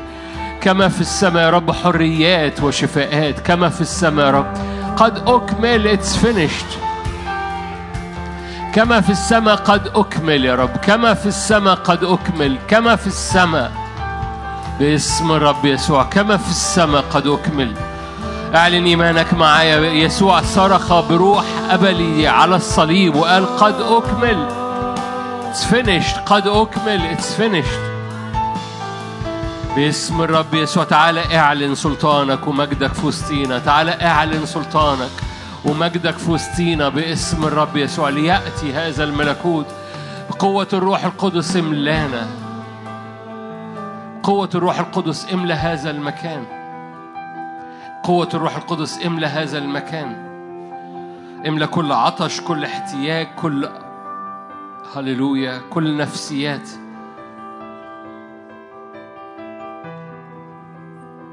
كما 0.62 0.88
في 0.88 1.02
السماء 1.02 1.44
يا 1.44 1.50
رب 1.50 1.72
حريات 1.72 2.64
وشفاءات 2.64 3.40
كما 3.40 3.70
في 3.70 3.82
السماء 3.82 4.26
يا 4.26 4.32
رب. 4.32 4.54
قد 4.98 5.30
أكمل 5.30 6.00
it's 6.00 6.16
finished. 6.26 6.85
كما 8.76 9.02
في 9.02 9.10
السماء 9.10 9.56
قد 9.56 9.88
أكمل 9.96 10.46
يا 10.46 10.56
رب 10.56 10.78
كما 10.78 11.14
في 11.14 11.26
السماء 11.26 11.76
قد 11.76 12.04
أكمل 12.04 12.58
كما 12.68 12.96
في 12.96 13.08
السماء. 13.08 13.72
باسم 14.80 15.32
الرب 15.32 15.66
يسوع 15.66 16.04
كما 16.04 16.38
في 16.38 16.50
السماء 16.50 17.02
قد 17.02 17.28
أكمل. 17.28 17.74
أعلن 18.56 18.86
إيمانك 18.86 19.34
معايا 19.34 19.80
يسوع 19.80 20.42
صرخ 20.42 21.00
بروح 21.00 21.46
أبلي 21.70 22.28
على 22.28 22.56
الصليب 22.56 23.16
وقال 23.16 23.58
قد 23.58 23.82
أكمل. 23.82 24.48
It's 25.54 25.64
finished 25.74 26.20
قد 26.26 26.48
أكمل 26.48 27.18
It's 27.18 27.42
finished. 27.42 27.80
باسم 29.76 30.22
الرب 30.22 30.54
يسوع 30.54 30.84
تعالى 30.84 31.38
اعلن 31.38 31.76
سلطانك 31.76 32.48
ومجدك 32.48 32.94
في 32.94 33.06
وسطينا 33.06 33.60
تعالى 33.60 33.92
اعلن 33.92 34.46
سلطانك. 34.46 35.12
ومجدك 35.66 36.18
في 36.18 36.32
وسطينا 36.32 36.90
باسم 36.90 37.44
الرب 37.44 37.78
يسوع 37.78 38.10
ليأتي 38.10 38.74
هذا 38.74 39.04
الملكوت. 39.04 39.66
بقوة 40.30 40.68
الروح 40.74 41.06
القدس 41.06 41.58
املانا. 41.58 42.28
قوة 44.24 44.50
الروح 44.56 44.80
القدس 44.80 45.34
املا 45.34 45.56
هذا 45.56 45.92
المكان. 45.92 46.44
قوة 48.04 48.30
الروح 48.34 48.56
القدس 48.56 49.06
املا 49.06 49.28
هذا 49.28 49.58
المكان. 49.58 50.26
املا 51.48 51.66
كل 51.66 51.92
عطش 51.92 52.42
كل 52.42 52.64
احتياج 52.64 53.28
كل 53.36 53.70
هللويا 54.96 55.62
كل 55.70 55.98
نفسيات. 55.98 56.70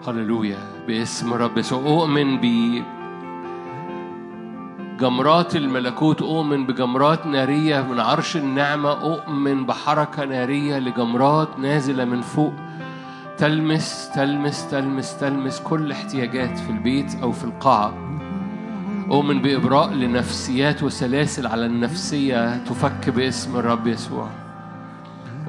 هللويا 0.09 0.59
باسم 0.87 1.35
رب 1.35 1.59
يسوع. 1.59 1.79
أؤمن 1.87 2.41
ب 2.41 2.45
جمرات 5.03 5.57
الملكوت 5.57 6.23
أؤمن 6.23 6.67
بجمرات 6.67 7.27
نارية 7.27 7.81
من 7.81 8.01
عرش 8.01 8.37
النعمة 8.37 8.91
أؤمن 8.91 9.67
بحركة 9.67 10.25
نارية 10.25 10.79
لجمرات 10.79 11.59
نازلة 11.59 12.05
من 12.05 12.21
فوق. 12.21 12.53
تلمس 13.39 14.11
تلمس 14.15 14.71
تلمس 14.71 15.19
تلمس 15.19 15.61
كل 15.61 15.93
احتياجات 15.93 16.59
في 16.59 16.71
البيت 16.71 17.23
أو 17.23 17.33
في 17.33 17.45
القاعة. 17.45 17.95
أؤمن 19.11 19.43
بإبراء 19.43 19.93
لنفسيات 19.93 20.83
وسلاسل 20.83 21.47
على 21.47 21.67
النفسية 21.67 22.65
تفك 22.65 23.11
باسم 23.11 23.57
الرب 23.57 23.87
يسوع. 23.87 24.29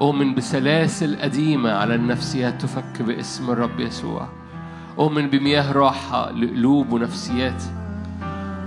أؤمن 0.02 0.36
بسلاسل 0.36 1.18
قديمة 1.22 1.72
على 1.72 1.96
النفسيات 1.96 2.62
تفك 2.62 3.02
باسم 3.02 3.52
الرب 3.52 3.80
يسوع. 3.80 4.28
أؤمن 5.00 5.28
بمياه 5.28 5.72
راحة 5.72 6.32
لقلوب 6.32 6.94
ونفسيات 6.94 7.64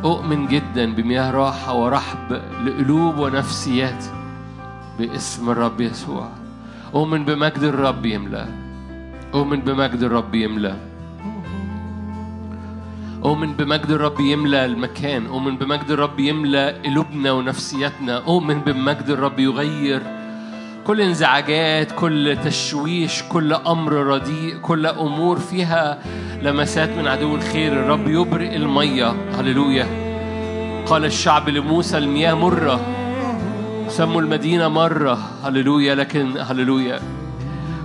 أؤمن 0.06 0.46
جدا 0.46 0.94
بمياه 0.94 1.30
راحة 1.30 1.74
ورحب 1.74 2.32
لقلوب 2.64 3.18
ونفسيات 3.18 4.04
باسم 4.98 5.50
الرب 5.50 5.80
يسوع. 5.80 6.28
أؤمن 6.94 7.24
بمجد 7.24 7.62
الرب 7.62 8.06
يملأ. 8.06 8.46
أؤمن 9.34 9.60
بمجد 9.60 10.02
الرب 10.02 10.34
يملأ. 10.34 10.76
أؤمن 13.24 13.52
بمجد 13.52 13.90
الرب 13.90 14.20
يملأ 14.20 14.64
المكان. 14.64 15.26
أؤمن 15.26 15.56
بمجد 15.56 15.90
الرب 15.90 16.20
يملأ 16.20 16.82
قلوبنا 16.86 17.32
ونفسياتنا. 17.32 18.16
أؤمن 18.30 18.58
بمجد 18.62 19.10
الرب 19.10 19.38
يغير 19.38 20.02
كل 20.86 21.00
انزعاجات 21.00 21.92
كل 21.92 22.36
تشويش 22.44 23.22
كل 23.22 23.52
أمر 23.52 23.92
رديء 23.92 24.56
كل 24.58 24.86
أمور 24.86 25.38
فيها 25.38 25.98
لمسات 26.42 26.88
من 26.88 27.06
عدو 27.06 27.34
الخير. 27.34 27.72
الرب 27.72 28.08
يبرئ 28.08 28.56
المية. 28.56 29.14
هللويا. 29.38 29.86
قال 30.86 31.04
الشعب 31.04 31.48
لموسى 31.48 31.98
المياه 31.98 32.34
مرة. 32.34 32.80
سموا 33.88 34.20
المدينة 34.20 34.68
مرة. 34.68 35.18
هللويا. 35.44 35.94
لكن 35.94 36.34
هللويا. 36.38 37.00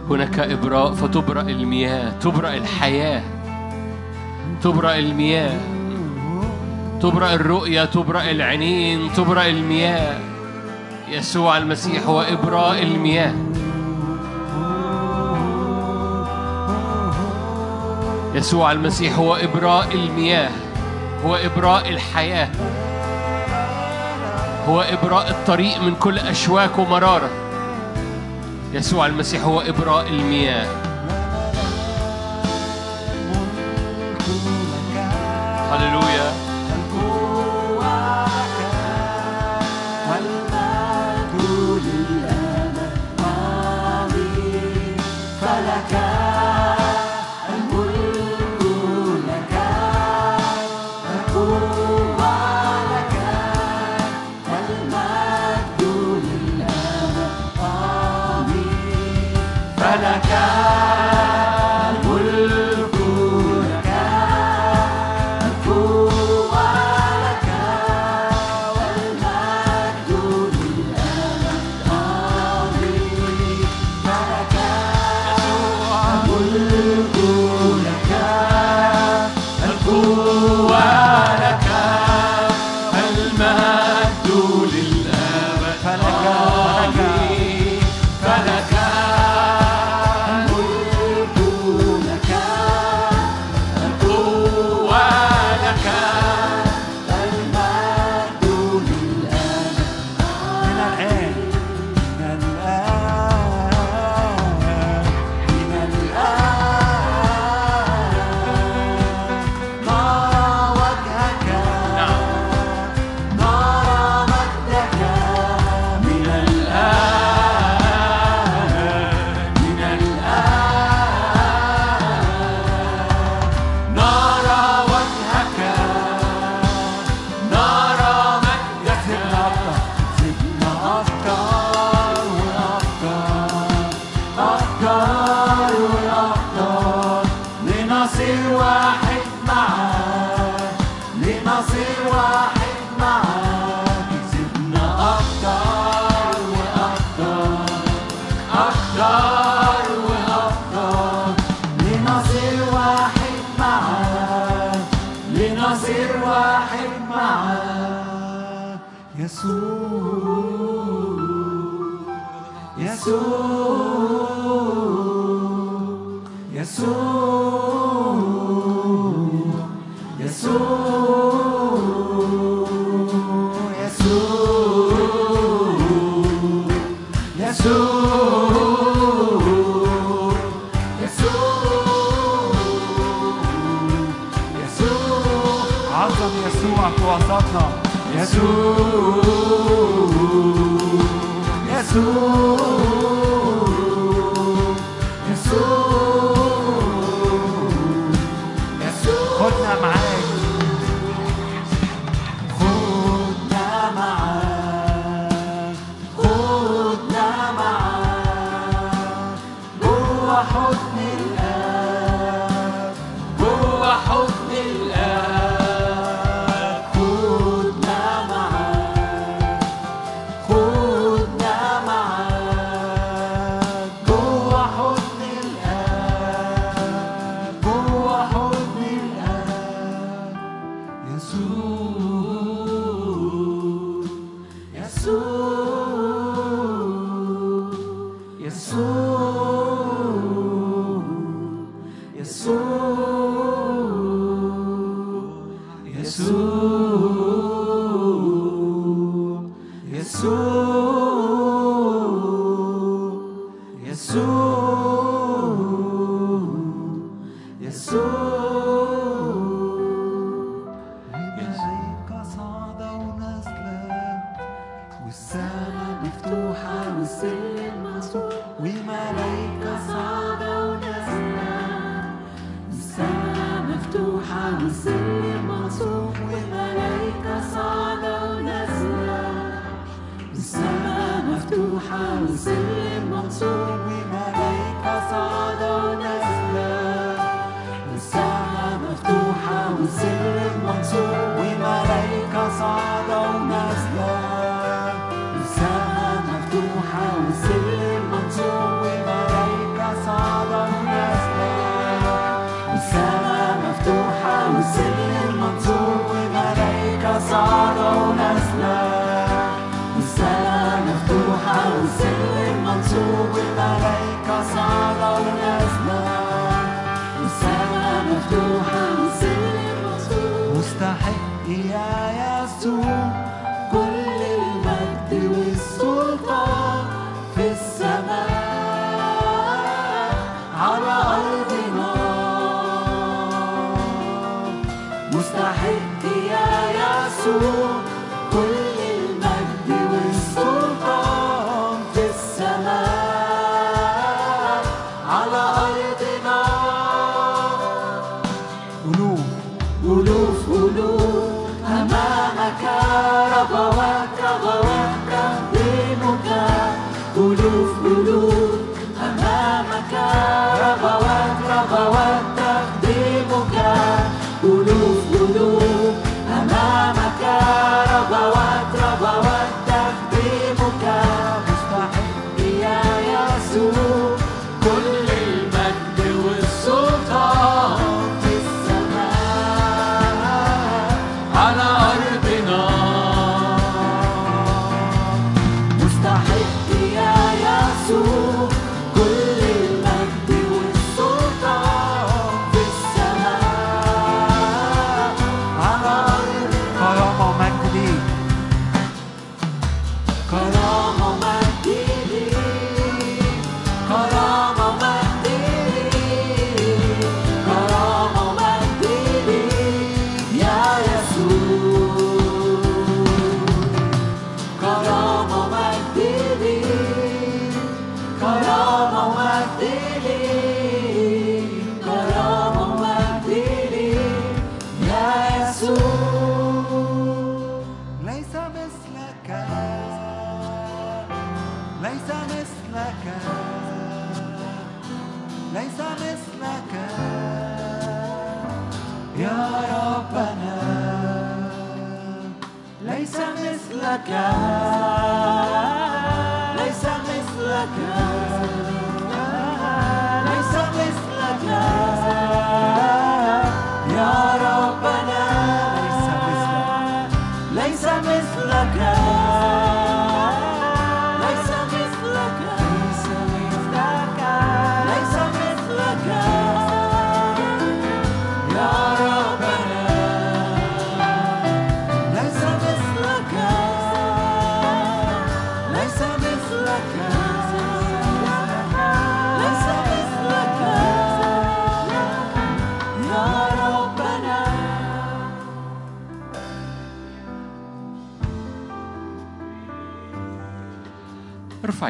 هناك 0.10 0.40
إبراء 0.40 0.92
فتبرأ 0.92 1.42
المياه. 1.42 2.20
تبرأ 2.20 2.54
الحياة. 2.54 3.24
تبرأ 4.64 4.96
المياه. 4.96 5.60
تبرأ 7.02 7.34
الرؤية. 7.34 7.86
تبرأ 7.86 8.32
العينين. 8.32 9.14
تبرأ 9.14 9.46
المياه. 9.46 10.31
يسوع 11.12 11.58
المسيح 11.58 12.04
هو 12.04 12.22
إبراء 12.22 12.84
المياه. 12.84 13.34
يسوع 18.36 18.72
المسيح 18.72 19.18
هو 19.18 19.36
إبراء 19.36 19.92
المياه 19.94 20.50
هو 21.26 21.36
إبراء 21.36 21.90
الحياة 21.90 22.50
هو 24.68 24.82
إبراء 24.82 25.30
الطريق 25.30 25.82
من 25.82 25.96
كل 25.96 26.18
أشواك 26.18 26.78
ومرارة. 26.80 27.30
يسوع 28.74 29.06
المسيح 29.06 29.44
هو 29.44 29.62
إبراء 29.62 30.08
المياه. 30.08 30.91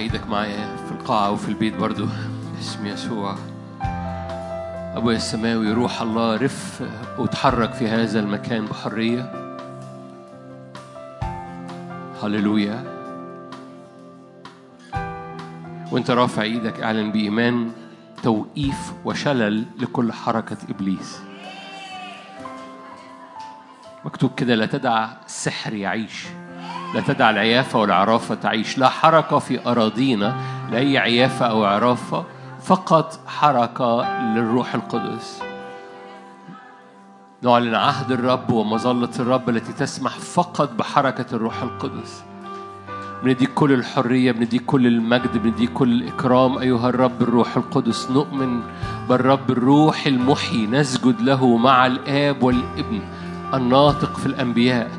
إيدك 0.02 0.28
معايا 0.28 0.76
في 0.76 0.92
القاعة 0.92 1.32
وفي 1.32 1.50
البيت 1.50 1.76
برضو. 1.76 2.08
باسم 2.56 2.86
يسوع. 2.86 3.36
أبويا 4.96 5.16
السماوي 5.16 5.72
روح 5.72 6.02
الله 6.02 6.36
رف 6.36 6.84
وتحرك 7.18 7.74
في 7.74 7.88
هذا 7.88 8.20
المكان 8.20 8.66
بحرية. 8.66 9.32
هللويا. 12.24 12.84
وأنت 15.92 16.12
رافع 16.12 16.42
إيدك 16.42 16.82
أعلن 16.82 17.12
بإيمان 17.12 17.72
توقيف 18.24 18.94
وشلل 19.06 19.66
لكل 19.80 20.14
حركة 20.14 20.58
إبليس. 20.70 21.20
مكتوب 24.06 24.36
كده 24.38 24.56
لا 24.56 24.66
تدع 24.66 25.08
السحر 25.26 25.74
يعيش. 25.74 26.28
لا 26.94 27.02
تدع 27.02 27.30
العيافة 27.30 27.80
والعرافة 27.80 28.36
تعيش. 28.36 28.78
لا 28.78 28.90
حركة 28.90 29.40
في 29.40 29.68
أراضينا 29.68 30.36
لأي 30.72 30.98
عيافة 30.98 31.46
أو 31.46 31.64
عرافة 31.66 32.24
فقط 32.62 33.20
حركة 33.28 34.22
للروح 34.36 34.76
القدس. 34.76 35.42
نعلن 37.44 37.76
عهد 37.76 38.12
الرب 38.12 38.52
ومظلة 38.52 39.10
الرب 39.20 39.50
التي 39.50 39.74
تسمح 39.74 40.20
فقط 40.20 40.74
بحركة 40.74 41.26
الروح 41.34 41.64
القدس. 41.64 42.24
بنديك 43.24 43.54
كل 43.54 43.72
الحرية 43.72 44.32
بنديك 44.32 44.66
كل 44.66 44.88
المجد 44.88 45.38
بنديك 45.38 45.74
كل 45.74 45.92
الإكرام. 45.92 46.58
أيها 46.58 46.90
الرب 46.90 47.22
الروح 47.22 47.58
القدس 47.58 48.12
نؤمن 48.12 48.62
بالرب 49.10 49.52
الروح 49.52 50.06
المحيي. 50.06 50.68
نسجد 50.68 51.22
له 51.22 51.58
مع 51.58 51.86
الآب 51.86 52.44
والابن 52.44 53.02
الناطق 53.54 54.18
في 54.18 54.26
الأنبياء. 54.26 54.92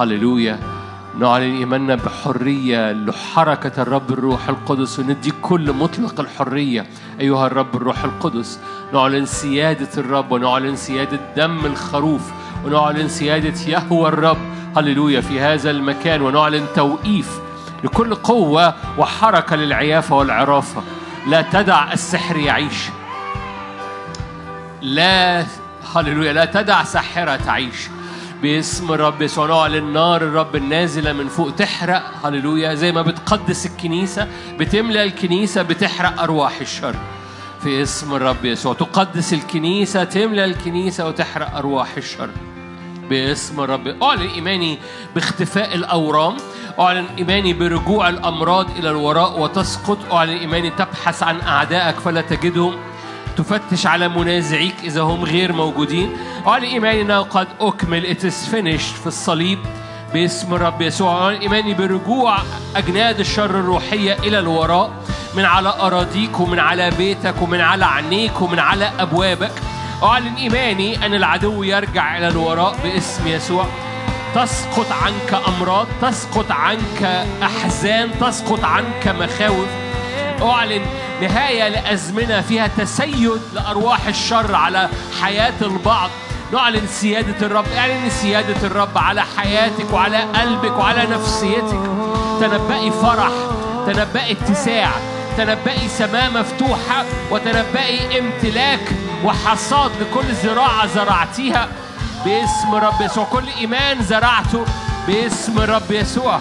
هللويا. 0.00 0.81
نعلن 1.18 1.56
إيماننا 1.56 1.94
بحرية 1.94 2.92
لحركة 2.92 3.82
الرب 3.82 4.12
الروح 4.12 4.48
القدس 4.48 4.98
وندي 4.98 5.32
كل 5.42 5.72
مطلق 5.72 6.20
الحرية. 6.20 6.86
أيها 7.20 7.46
الرب 7.46 7.76
الروح 7.76 8.04
القدس 8.04 8.60
نعلن 8.92 9.26
سيادة 9.26 9.88
الرب 9.98 10.32
ونعلن 10.32 10.76
سيادة 10.76 11.20
دم 11.36 11.66
الخروف 11.66 12.32
ونعلن 12.64 13.08
سيادة 13.08 13.60
يهوى 13.66 14.08
الرب. 14.08 14.38
هللويا 14.76 15.20
في 15.20 15.40
هذا 15.40 15.70
المكان 15.70 16.22
ونعلن 16.22 16.66
توقيف 16.74 17.40
لكل 17.84 18.14
قوة 18.14 18.74
وحركة 18.98 19.56
للعيافة 19.56 20.16
والعرافة. 20.16 20.82
لا 21.26 21.42
تدع 21.42 21.92
السحر 21.92 22.36
يعيش. 22.36 22.88
لا 24.82 25.46
هللويا 25.94 26.32
لا 26.32 26.44
تدع 26.44 26.84
ساحرة 26.84 27.36
تعيش. 27.36 27.88
باسم 28.42 28.92
الرب 28.92 29.22
يسوع 29.22 29.46
نعلن 29.46 29.92
نار 29.92 30.22
الرب 30.22 30.56
النازلة 30.56 31.12
من 31.12 31.28
فوق 31.28 31.50
تحرق 31.50 32.02
هللويا. 32.24 32.74
زي 32.74 32.92
ما 32.92 33.02
بتقدس 33.02 33.66
الكنيسة 33.66 34.28
بتملى 34.58 35.04
الكنيسة 35.04 35.62
بتحرق 35.62 36.22
أرواح 36.22 36.60
الشر. 36.60 36.94
في 37.62 37.82
اسم 37.82 38.14
الرب 38.14 38.44
يسوع 38.44 38.74
تقدس 38.74 39.32
الكنيسة 39.32 40.04
تملى 40.04 40.44
الكنيسة 40.44 41.08
وتحرق 41.08 41.56
أرواح 41.56 41.96
الشر. 41.96 42.30
باسم 43.10 43.60
الرب 43.60 44.02
أعلن 44.02 44.28
إيماني 44.28 44.78
باختفاء 45.14 45.74
الأورام 45.74 46.36
أعلن 46.80 47.06
إيماني 47.18 47.52
برجوع 47.52 48.08
الأمراض 48.08 48.70
إلى 48.78 48.90
الوراء 48.90 49.40
وتسقط 49.40 50.12
أعلن 50.12 50.36
إيماني 50.36 50.70
تبحث 50.70 51.22
عن 51.22 51.40
أعدائك 51.40 51.96
فلا 51.96 52.20
تجدهم. 52.20 52.76
تفتش 53.36 53.86
على 53.86 54.08
منازعيك 54.08 54.74
إذا 54.84 55.02
هم 55.02 55.24
غير 55.24 55.52
موجودين. 55.52 56.16
أعلن 56.46 56.64
إيماني 56.64 57.02
أنه 57.02 57.18
قد 57.18 57.48
أكمل. 57.60 58.16
It 58.16 58.20
is 58.20 58.54
finished 58.54 58.94
في 59.00 59.06
الصليب. 59.06 59.58
باسم 60.14 60.54
الرب 60.54 60.82
يسوع. 60.82 61.24
أعلن 61.24 61.40
إيماني 61.40 61.74
برجوع 61.74 62.38
أجناد 62.76 63.20
الشر 63.20 63.50
الروحية 63.50 64.12
إلى 64.12 64.38
الوراء 64.38 64.90
من 65.36 65.44
على 65.44 65.68
أراضيك 65.68 66.40
ومن 66.40 66.58
على 66.58 66.90
بيتك 66.90 67.42
ومن 67.42 67.60
على 67.60 67.84
عينيك 67.84 68.40
ومن 68.40 68.58
على 68.58 68.92
أبوابك. 68.98 69.52
أعلن 70.02 70.34
إيماني 70.34 71.06
أن 71.06 71.14
العدو 71.14 71.62
يرجع 71.62 72.18
إلى 72.18 72.28
الوراء 72.28 72.76
باسم 72.84 73.28
يسوع. 73.28 73.66
تسقط 74.34 74.86
عنك 74.92 75.42
أمراض 75.48 75.86
تسقط 76.02 76.50
عنك 76.50 77.26
أحزان 77.42 78.10
تسقط 78.20 78.64
عنك 78.64 79.08
مخاوف. 79.08 79.68
أعلن 80.42 80.82
نهاية 81.22 81.68
لأزمنة 81.68 82.40
فيها 82.40 82.66
تسيد 82.66 83.40
لأرواح 83.54 84.06
الشر 84.06 84.54
على 84.54 84.88
حياة 85.22 85.54
البعض. 85.62 86.10
نعلن 86.52 86.86
سيادة 86.86 87.46
الرب 87.46 87.64
اعلن 87.76 88.10
سيادة 88.10 88.66
الرب 88.66 88.98
على 88.98 89.22
حياتك 89.36 89.92
وعلى 89.92 90.18
قلبك 90.18 90.78
وعلى 90.78 91.06
نفسيتك. 91.06 91.80
تنبئي 92.40 92.90
فرح 92.90 93.32
تنبئي 93.86 94.32
اتساع 94.32 94.90
تنبئي 95.36 95.88
سماء 95.88 96.30
مفتوحة 96.30 97.04
وتنبئي 97.30 98.18
امتلاك 98.18 98.92
وحصاد 99.24 99.90
لكل 100.00 100.34
زراعة 100.34 100.86
زرعتيها 100.86 101.68
باسم 102.24 102.74
رب 102.74 103.00
يسوع. 103.00 103.24
كل 103.24 103.44
إيمان 103.60 104.02
زرعته 104.02 104.64
باسم 105.06 105.58
رب 105.58 105.90
يسوع. 105.90 106.40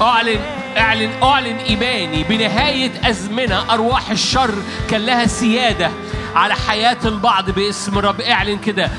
أعلن 0.00 0.40
أعلن 0.76 1.10
أعلن 1.22 1.56
إيماني 1.56 2.24
بنهاية 2.24 2.90
أزمنة 3.10 3.74
أرواح 3.74 4.10
الشر 4.10 4.54
كان 4.90 5.00
لها 5.00 5.26
سيادة 5.26 5.90
على 6.34 6.54
حياة 6.54 6.96
البعض 7.04 7.50
باسم 7.50 7.98
رب 7.98 8.20
اعلن 8.20 8.58
كده. 8.58 8.90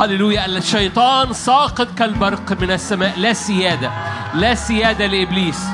هللويا. 0.00 0.46
الشيطان 0.46 1.32
ساقط 1.32 1.88
كالبرق 1.98 2.62
من 2.62 2.70
السماء. 2.70 3.18
لا 3.18 3.32
سيادة. 3.32 3.90
لا 4.34 4.54
سيادة 4.54 5.06
لإبليس. 5.06 5.64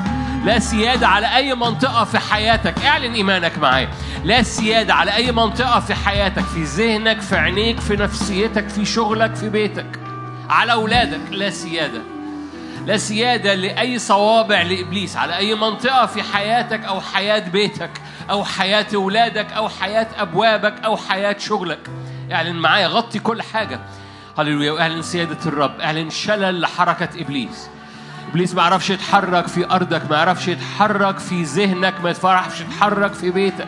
لا 0.45 0.59
سيادة 0.59 1.07
على 1.07 1.35
أي 1.35 1.55
منطقة 1.55 2.03
في 2.03 2.19
حياتك. 2.19 2.85
اعلن 2.85 3.13
إيمانك 3.13 3.57
معايا. 3.57 3.89
لا 4.23 4.43
سيادة 4.43 4.93
على 4.93 5.15
أي 5.15 5.31
منطقة 5.31 5.79
في 5.79 5.95
حياتك. 5.95 6.43
في 6.43 6.63
ذهنك 6.63 7.21
في 7.21 7.35
عينيك 7.35 7.79
في 7.79 7.95
نفسيتك 7.95 8.69
في 8.69 8.85
شغلك 8.85 9.35
في 9.35 9.49
بيتك. 9.49 9.99
على 10.49 10.71
أولادك. 10.71 11.21
لا 11.31 11.49
سيادة. 11.49 12.14
لا 12.85 12.97
سيادة 12.97 13.53
لأي 13.53 13.99
صوابع 13.99 14.61
لإبليس 14.61 15.17
على 15.17 15.37
أي 15.37 15.55
منطقة 15.55 16.05
في 16.05 16.23
حياتك 16.23 16.83
أو 16.83 17.01
حياة 17.01 17.49
بيتك 17.49 17.91
أو 18.29 18.45
حياة 18.45 18.85
أولادك 18.95 19.51
أو 19.51 19.69
حياة 19.69 20.07
أبوابك 20.17 20.73
أو 20.85 20.97
حياة 20.97 21.37
شغلك. 21.39 21.89
اعلن 22.31 22.55
معايا 22.55 22.87
غطي 22.87 23.19
كل 23.19 23.41
حاجة. 23.41 23.79
هللويا 24.37 24.71
واعلن 24.71 25.01
سيادة 25.01 25.37
الرب 25.45 25.79
اعلن 25.79 26.09
شلل 26.09 26.61
لحركة 26.61 27.09
إبليس. 27.21 27.69
إبليس 28.29 28.55
ما 28.55 28.61
يعرفش 28.61 28.89
يتحرك 28.89 29.47
في 29.47 29.71
أرضك 29.71 30.11
ما 30.11 30.17
يعرفش 30.17 30.47
يتحرك 30.47 31.19
في 31.19 31.43
ذهنك 31.43 31.93
ما 32.03 32.15
يعرفش 32.23 32.61
يتحرك 32.61 33.13
في 33.13 33.31
بيتك. 33.31 33.67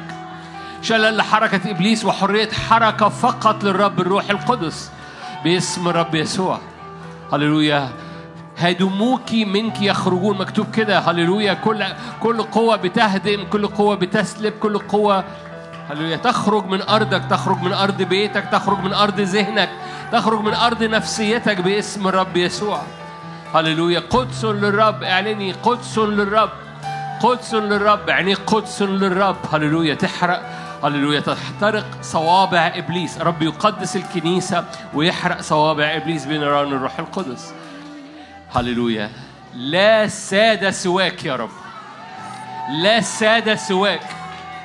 شلل 0.82 1.18
لحركة 1.18 1.72
إبليس 1.72 2.06
وحرية 2.06 2.50
حركة 2.52 3.10
فقط 3.10 3.64
للرب 3.64 4.02
الروح 4.02 4.30
القدس. 4.30 4.92
باسم 5.44 5.88
الرب 5.88 6.16
يسوع. 6.16 6.60
هللويا. 7.34 7.90
هدموك 8.58 9.34
منك 9.34 9.82
يخرجون 9.82 10.38
مكتوب 10.38 10.72
كده. 10.72 11.00
هللويا. 11.00 11.54
كل 11.54 11.86
كل 12.24 12.44
قوة 12.44 12.76
بتهدم 12.76 13.44
كل 13.52 13.68
قوة 13.68 13.96
بتسلب 13.96 14.54
كل 14.54 14.78
قوة. 14.78 15.24
هللويا. 15.90 16.18
تخرج 16.18 16.66
من 16.66 16.82
أرضك 16.82 17.22
تخرج 17.30 17.62
من 17.62 17.74
أرض 17.74 18.02
بيتك 18.02 18.44
تخرج 18.52 18.80
من 18.80 18.94
أرض 18.94 19.20
ذهنك 19.20 19.70
تخرج 20.12 20.42
من 20.42 20.54
أرض 20.54 20.84
نفسيتك 20.84 21.62
باسم 21.62 22.08
الرب 22.08 22.38
يسوع. 22.38 22.82
هللويا. 23.56 24.00
قدس 24.00 24.46
للرب 24.46 25.04
اعلني. 25.04 25.52
قدس 25.52 25.98
للرب. 25.98 26.50
قدس 27.22 27.54
للرب 27.54 28.10
يعني 28.10 28.34
قدس 28.34 28.82
للرب. 28.82 29.38
هللويا. 29.54 29.96
تحرق. 29.96 30.42
هللويا. 30.84 31.20
تحترق 31.20 31.86
صوابع 32.02 32.72
إبليس. 32.76 33.18
رب 33.22 33.42
يقدس 33.42 33.96
الكنيسة 33.96 34.64
ويحرق 34.94 35.42
صوابع 35.42 35.96
إبليس 35.96 36.26
بنيران 36.26 36.68
الروح 36.68 37.00
القدس. 37.00 37.54
هللويا. 38.56 39.10
لا 39.56 40.08
سادة 40.08 40.72
سواك 40.72 41.26
يا 41.26 41.36
رب. 41.36 41.50
لا 42.82 43.02
سادة 43.02 43.56
سواك. 43.56 44.02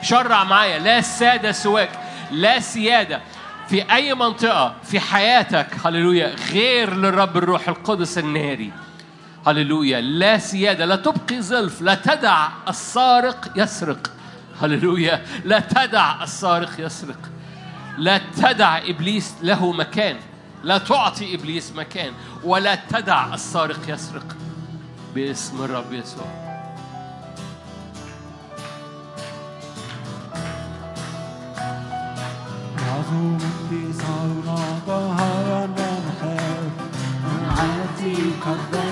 شرع 0.03 0.45
معايا. 0.45 0.79
لا 0.79 1.01
سادة 1.01 1.53
سواك. 1.53 1.91
لا 2.31 2.61
سيادة. 2.61 3.21
في 3.69 3.93
أي 3.93 4.15
منطقة 4.15 4.75
في 4.83 5.01
حياتك 5.01 5.67
هللويا 5.85 6.35
غير 6.53 6.95
للرب 6.95 7.37
الروح 7.37 7.69
القدس 7.69 8.19
الناري. 8.19 8.73
هللويا. 9.47 10.01
لا 10.01 10.39
سيادة. 10.39 10.85
لا 10.85 10.97
تبقي 10.97 11.43
زلف. 11.43 11.83
لا 11.83 11.95
تدع 11.95 12.49
السارق 12.69 13.53
يسرق. 13.57 14.11
هللويا. 14.63 15.25
لا 15.45 15.61
تدع 15.61 16.23
السارق 16.23 16.71
يسرق. 16.79 17.19
لا 17.99 18.21
تدع 18.37 18.79
إبليس 18.79 19.35
له 19.43 19.73
مكان. 19.73 20.17
لا 20.63 20.79
تعطي 20.79 21.35
إبليس 21.35 21.73
مكان 21.73 22.13
ولا 22.45 22.75
تدع 22.75 23.35
السارق 23.35 23.81
يسرق. 23.89 24.37
باسم 25.15 25.65
الرب 25.65 25.93
يسوع. 25.93 26.43
نخاف 36.09 36.73
عاتي 37.59 38.17
قدام 38.45 38.92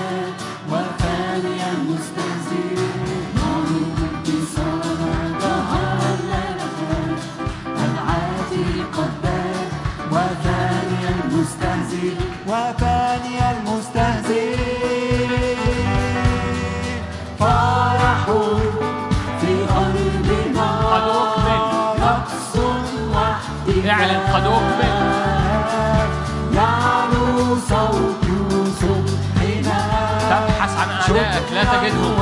لا 31.53 31.63
تجدهم 31.63 32.21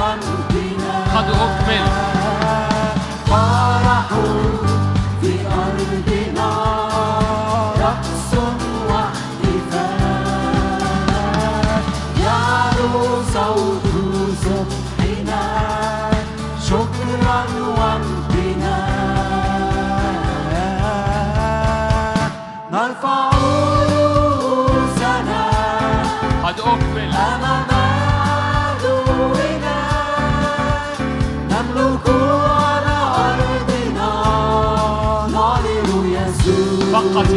قد 1.16 1.26
أكمل 1.30 2.19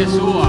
pessoa. 0.04 0.41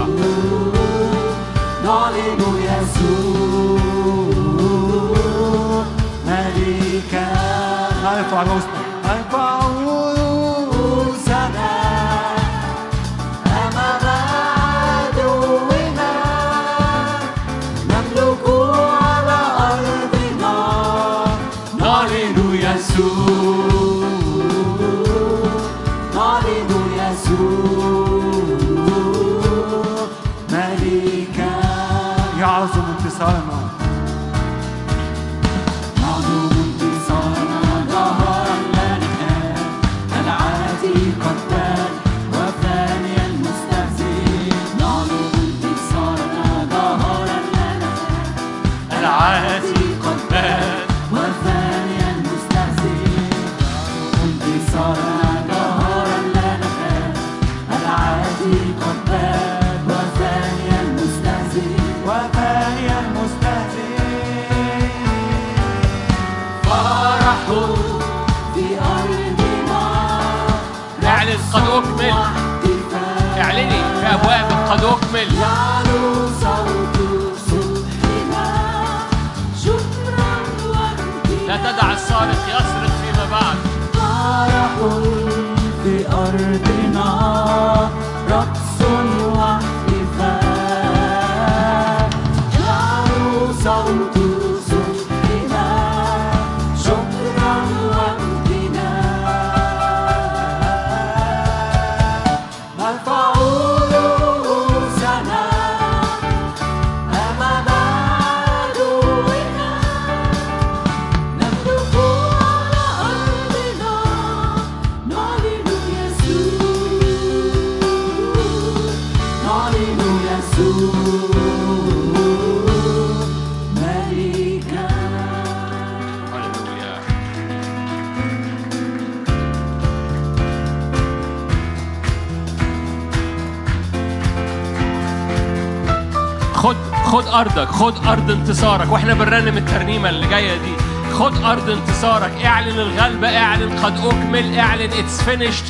أرضك 137.44 137.68
خد 137.68 138.08
أرض 138.08 138.32
انتصارك. 138.32 138.92
وإحنا 138.92 139.14
بنرنم 139.14 139.58
الترنيمة 139.58 140.10
اللي 140.10 140.28
جاية 140.28 140.58
دي. 140.58 140.74
خد 141.14 141.44
أرض 141.44 141.70
انتصارك. 141.70 142.46
اعلن 142.46 142.80
الغلبة 142.80 143.38
اعلن 143.38 143.80
قد 143.84 143.98
أكمل 144.06 144.60
اعلن 144.60 144.90
it's 144.94 145.22
finished 145.22 145.64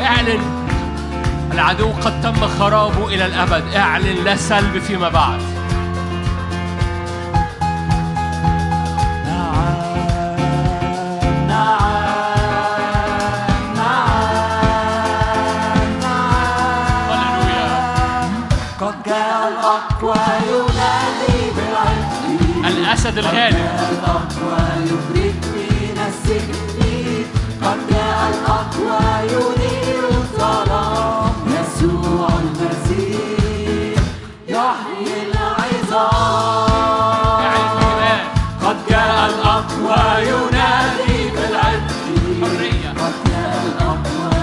اعلن 0.00 0.40
العدو 1.52 1.90
قد 1.92 2.20
تم 2.20 2.48
خرابه 2.58 3.08
إلى 3.08 3.26
الأبد. 3.26 3.74
اعلن 3.74 4.24
لا 4.24 4.36
سلب 4.36 4.78
فيما 4.78 5.08
بعد. 5.08 5.57
الأسد 22.98 23.18
الغالب 23.18 23.56
قد 27.62 27.78
جاء 27.90 28.18
الأقوى 28.34 29.00
ينير 29.22 30.04
الظلام 30.10 31.32
يسوع 31.46 32.28
المسيح 32.28 34.02
يحيي 34.48 35.30
العظام 35.30 36.58
قد 38.64 38.76
جاء 38.90 39.30
الأقوى 39.30 40.02
ينادي 40.22 41.20
حرية 42.42 42.90
قد 42.90 43.14
جاء 43.26 43.62
الأقوى 43.66 44.40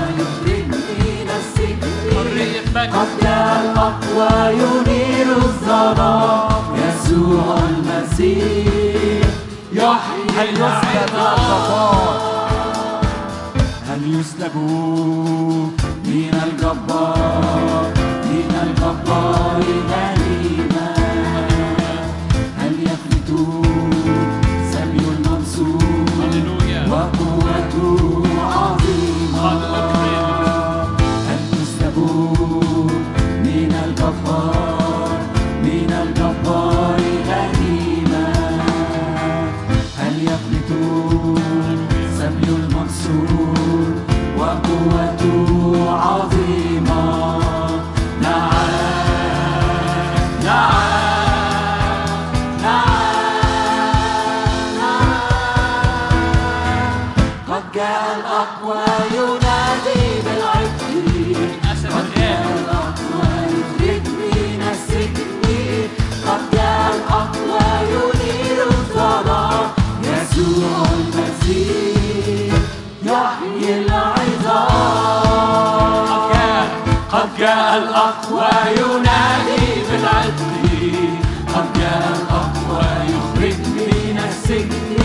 من 0.48 1.30
السجن 1.40 1.92
قد 2.94 3.10
جاء 3.22 3.62
الأقوى 3.72 4.54
ينير 4.54 5.28
الظلام 5.38 6.45
المسيح 7.96 9.28
يحيي 9.74 10.50
هنسلب 13.90 14.56
من 16.06 16.42
الجبار؟ 16.44 17.94
من 18.26 18.52
الجبار 18.64 19.62
إلى 19.62 20.15
الأقوى 77.78 78.52
ينادي 78.80 79.66
بالعدل. 79.92 80.66
قد 81.56 81.68
جاء 81.80 82.06
الأقوى 82.16 82.88
يخرج 83.14 83.60
من 83.78 84.18
السجن. 84.30 84.98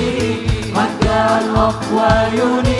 قد 0.76 0.92
جاء 1.04 1.30
الأقوى 1.44 2.12
ينادي 2.38 2.79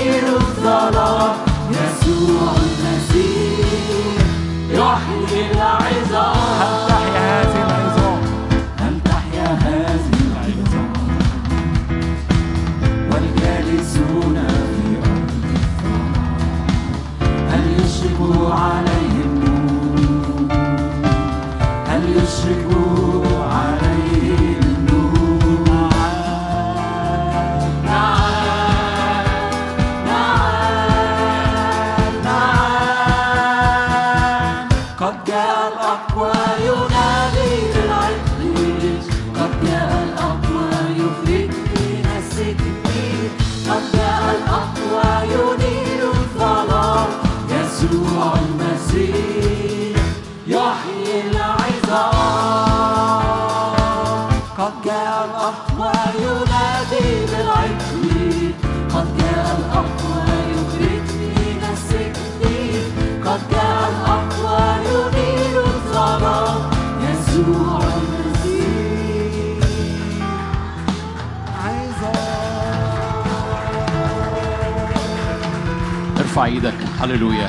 هللويا 77.00 77.48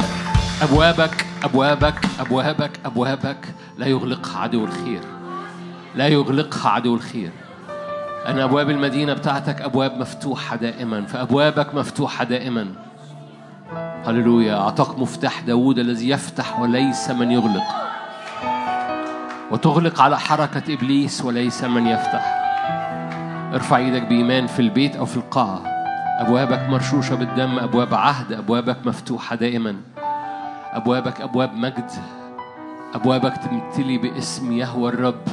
ابوابك 0.61 1.25
ابوابك 1.43 2.05
ابوابك 2.19 2.71
ابوابك 2.85 3.47
لا 3.77 3.85
يغلقها 3.85 4.39
عدو 4.39 4.65
الخير. 4.65 5.01
لا 5.95 6.07
يغلقها 6.07 6.69
عدو 6.69 6.95
الخير. 6.95 7.31
أن 8.27 8.39
أبواب 8.39 8.69
المدينة 8.69 9.13
بتاعتك 9.13 9.61
أبواب 9.61 9.97
مفتوحة 9.97 10.55
دائما. 10.55 11.05
فأبوابك 11.05 11.75
مفتوحة 11.75 12.23
دائما. 12.23 12.67
هللويا 14.05 14.55
أعطاك 14.55 14.99
مفتاح 14.99 15.41
داود 15.41 15.79
الذي 15.79 16.09
يفتح 16.09 16.59
وليس 16.59 17.09
من 17.09 17.31
يغلق. 17.31 17.63
وتغلق 19.51 20.01
على 20.01 20.19
حركة 20.19 20.73
إبليس 20.73 21.25
وليس 21.25 21.63
من 21.63 21.87
يفتح. 21.87 22.37
ارفع 23.53 23.77
إيدك 23.77 24.01
بإيمان 24.01 24.47
في 24.47 24.59
البيت 24.59 24.95
أو 24.95 25.05
في 25.05 25.17
القاعة. 25.17 25.70
أبوابك 26.22 26.69
مرشوشة 26.69 27.15
بالدم 27.15 27.60
أبواب 27.60 27.93
عهد 27.93 28.34
أبوابك 28.34 28.77
مفتوحة 28.85 29.35
دائما. 29.35 29.76
أبوابك 30.72 31.22
أبواب 31.22 31.53
مجد. 31.53 31.91
أبوابك 32.93 33.38
تمتلي 33.38 33.98
باسم 33.98 34.52
يهوى 34.52 34.89
الرب. 34.89 35.26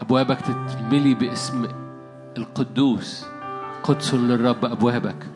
أبوابك 0.00 0.38
تتملي 0.40 1.14
باسم 1.14 1.66
القدوس. 2.38 3.26
قدس 3.82 4.14
للرب 4.14 4.64
أبوابك. 4.64 5.26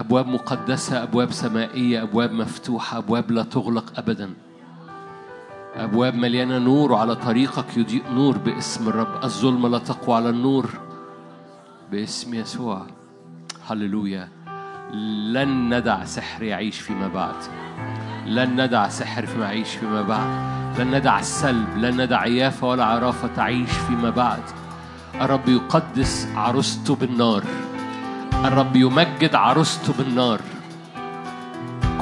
أبواب 0.00 0.26
مقدسة 0.26 1.02
أبواب 1.02 1.32
سمائية 1.32 2.02
أبواب 2.02 2.32
مفتوحة 2.32 2.98
أبواب 2.98 3.30
لا 3.30 3.42
تغلق 3.42 3.92
أبدا. 3.96 4.30
أبواب 5.76 6.14
مليانة 6.14 6.58
نور 6.58 6.92
وعلى 6.92 7.14
طريقك 7.14 7.76
يضيء 7.76 8.02
نور 8.12 8.38
باسم 8.38 8.88
الرب. 8.88 9.24
الظلمة 9.24 9.68
لا 9.68 9.78
تقوى 9.78 10.16
على 10.16 10.28
النور. 10.28 10.89
باسم 11.90 12.34
يسوع. 12.34 12.86
هللويا. 13.70 14.28
لن 15.32 15.74
ندع 15.74 16.04
سحر 16.04 16.42
يعيش 16.42 16.80
فيما 16.80 17.08
بعد. 17.08 17.34
لن 18.26 18.64
ندع 18.64 18.88
سحر 18.88 19.26
فيما 19.26 19.44
يعيش 19.44 19.74
فيما 19.74 20.02
بعد. 20.02 20.26
لن 20.78 20.96
ندع 20.96 21.18
السلب 21.18 21.76
لن 21.76 22.00
ندع 22.00 22.18
عيافة 22.20 22.66
ولا 22.68 22.84
عرافة 22.84 23.28
تعيش 23.36 23.70
فيما 23.70 24.10
بعد. 24.10 24.42
الرب 25.20 25.48
يقدس 25.48 26.28
عروسته 26.36 26.94
بالنار. 26.94 27.44
الرب 28.44 28.76
يمجد 28.76 29.34
عروسته 29.34 29.92
بالنار. 29.92 30.40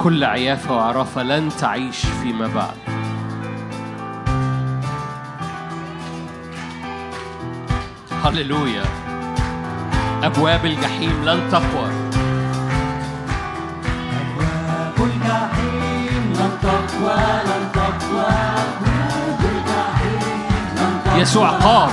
كل 0.03 0.25
عيافة 0.25 0.77
وعرافة 0.77 1.23
لن 1.23 1.49
تعيش 1.49 2.07
فيما 2.07 2.47
بعد. 2.47 2.77
هللويا. 8.25 9.08
أبواب 10.25 10.65
الجحيم 10.65 11.25
لن 11.25 11.41
تقوى. 11.53 11.89
أبواب 14.19 14.97
الجحيم 14.99 16.33
لن 16.39 16.53
تقوى 16.63 17.17
لن 17.49 17.65
تقوى. 17.73 18.27
أبواب 18.65 19.41
الجحيم 19.53 20.41
لن 20.77 21.01
تقوى 21.05 21.21
يسوع 21.21 21.49
قام 21.49 21.91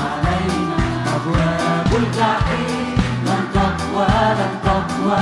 أبواب 1.16 1.92
الجحيم 1.96 2.98
لن 3.26 3.44
تقوى 3.54 4.08
لن 4.40 4.54
تقوى. 4.64 5.18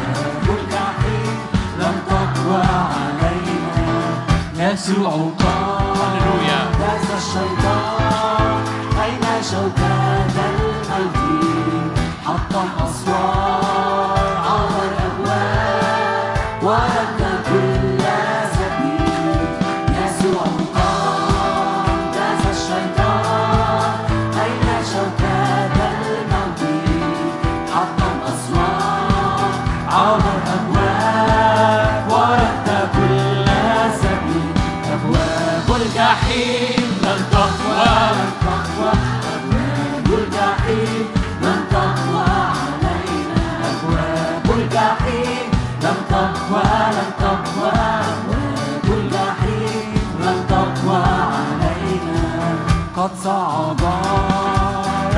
أبواب 0.00 0.46
الجحيم 0.58 1.36
لن 1.78 1.96
تقوى 2.10 2.62
علينا. 2.96 4.72
يسوع 4.72 5.12
قام. 5.38 5.96
هللويا. 6.00 6.60
الشيطان 7.20 8.64
أين 9.04 9.24
شوكات 9.50 10.36
الموت 10.46 10.88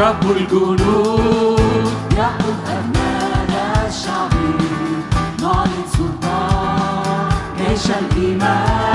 رب 0.03 0.31
الجنود. 0.31 1.93
يأخذ 2.16 2.59
أبناء 2.66 3.87
الشعب 3.89 4.33
نعلن 5.43 5.85
سلطان. 5.97 7.29
جيش 7.59 7.87
الإيمان 7.91 8.91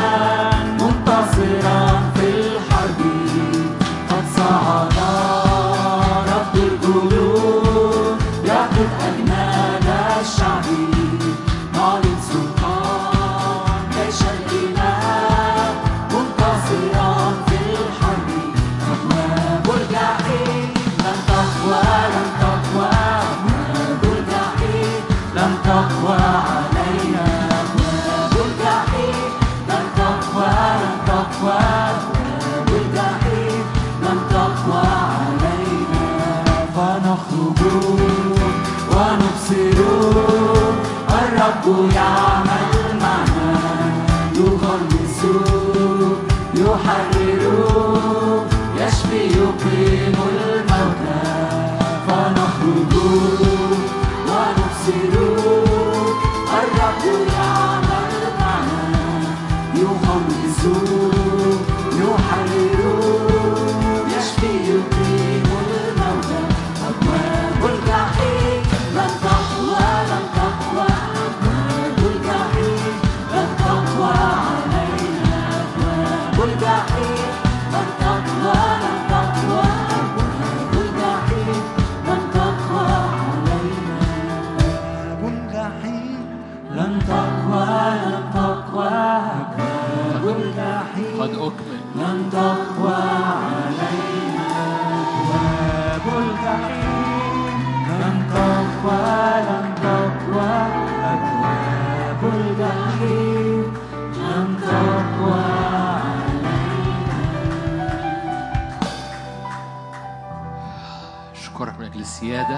السيادة. 112.17 112.57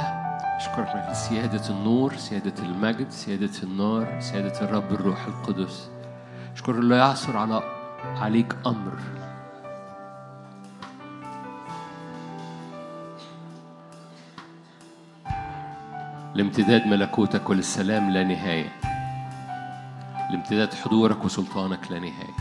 أشكرك 0.58 0.96
من 0.96 1.14
سيادة 1.14 1.70
النور 1.70 2.16
سيادة 2.16 2.64
المجد 2.64 3.10
سيادة 3.10 3.64
النار 3.64 4.20
سيادة 4.20 4.62
الرب 4.62 4.92
الروح 4.92 5.26
القدس. 5.26 5.90
أشكرك 6.54 6.76
لا 6.76 6.98
يعثر 6.98 7.38
على 7.38 7.62
عليك 8.04 8.56
أمر. 8.68 9.00
لامتداد 16.36 16.88
ملكوتك 16.88 17.50
وللسلام 17.50 18.10
لا 18.10 18.24
نهاية. 18.24 18.72
لامتداد 20.32 20.74
حضورك 20.74 21.26
وسلطانك 21.26 21.92
لا 21.92 22.00
نهاية. 22.00 22.36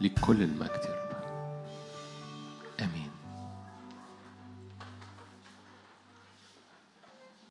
لكل 0.00 0.42
المجد 0.42 0.84
يا 0.84 0.94
رب. 0.98 1.03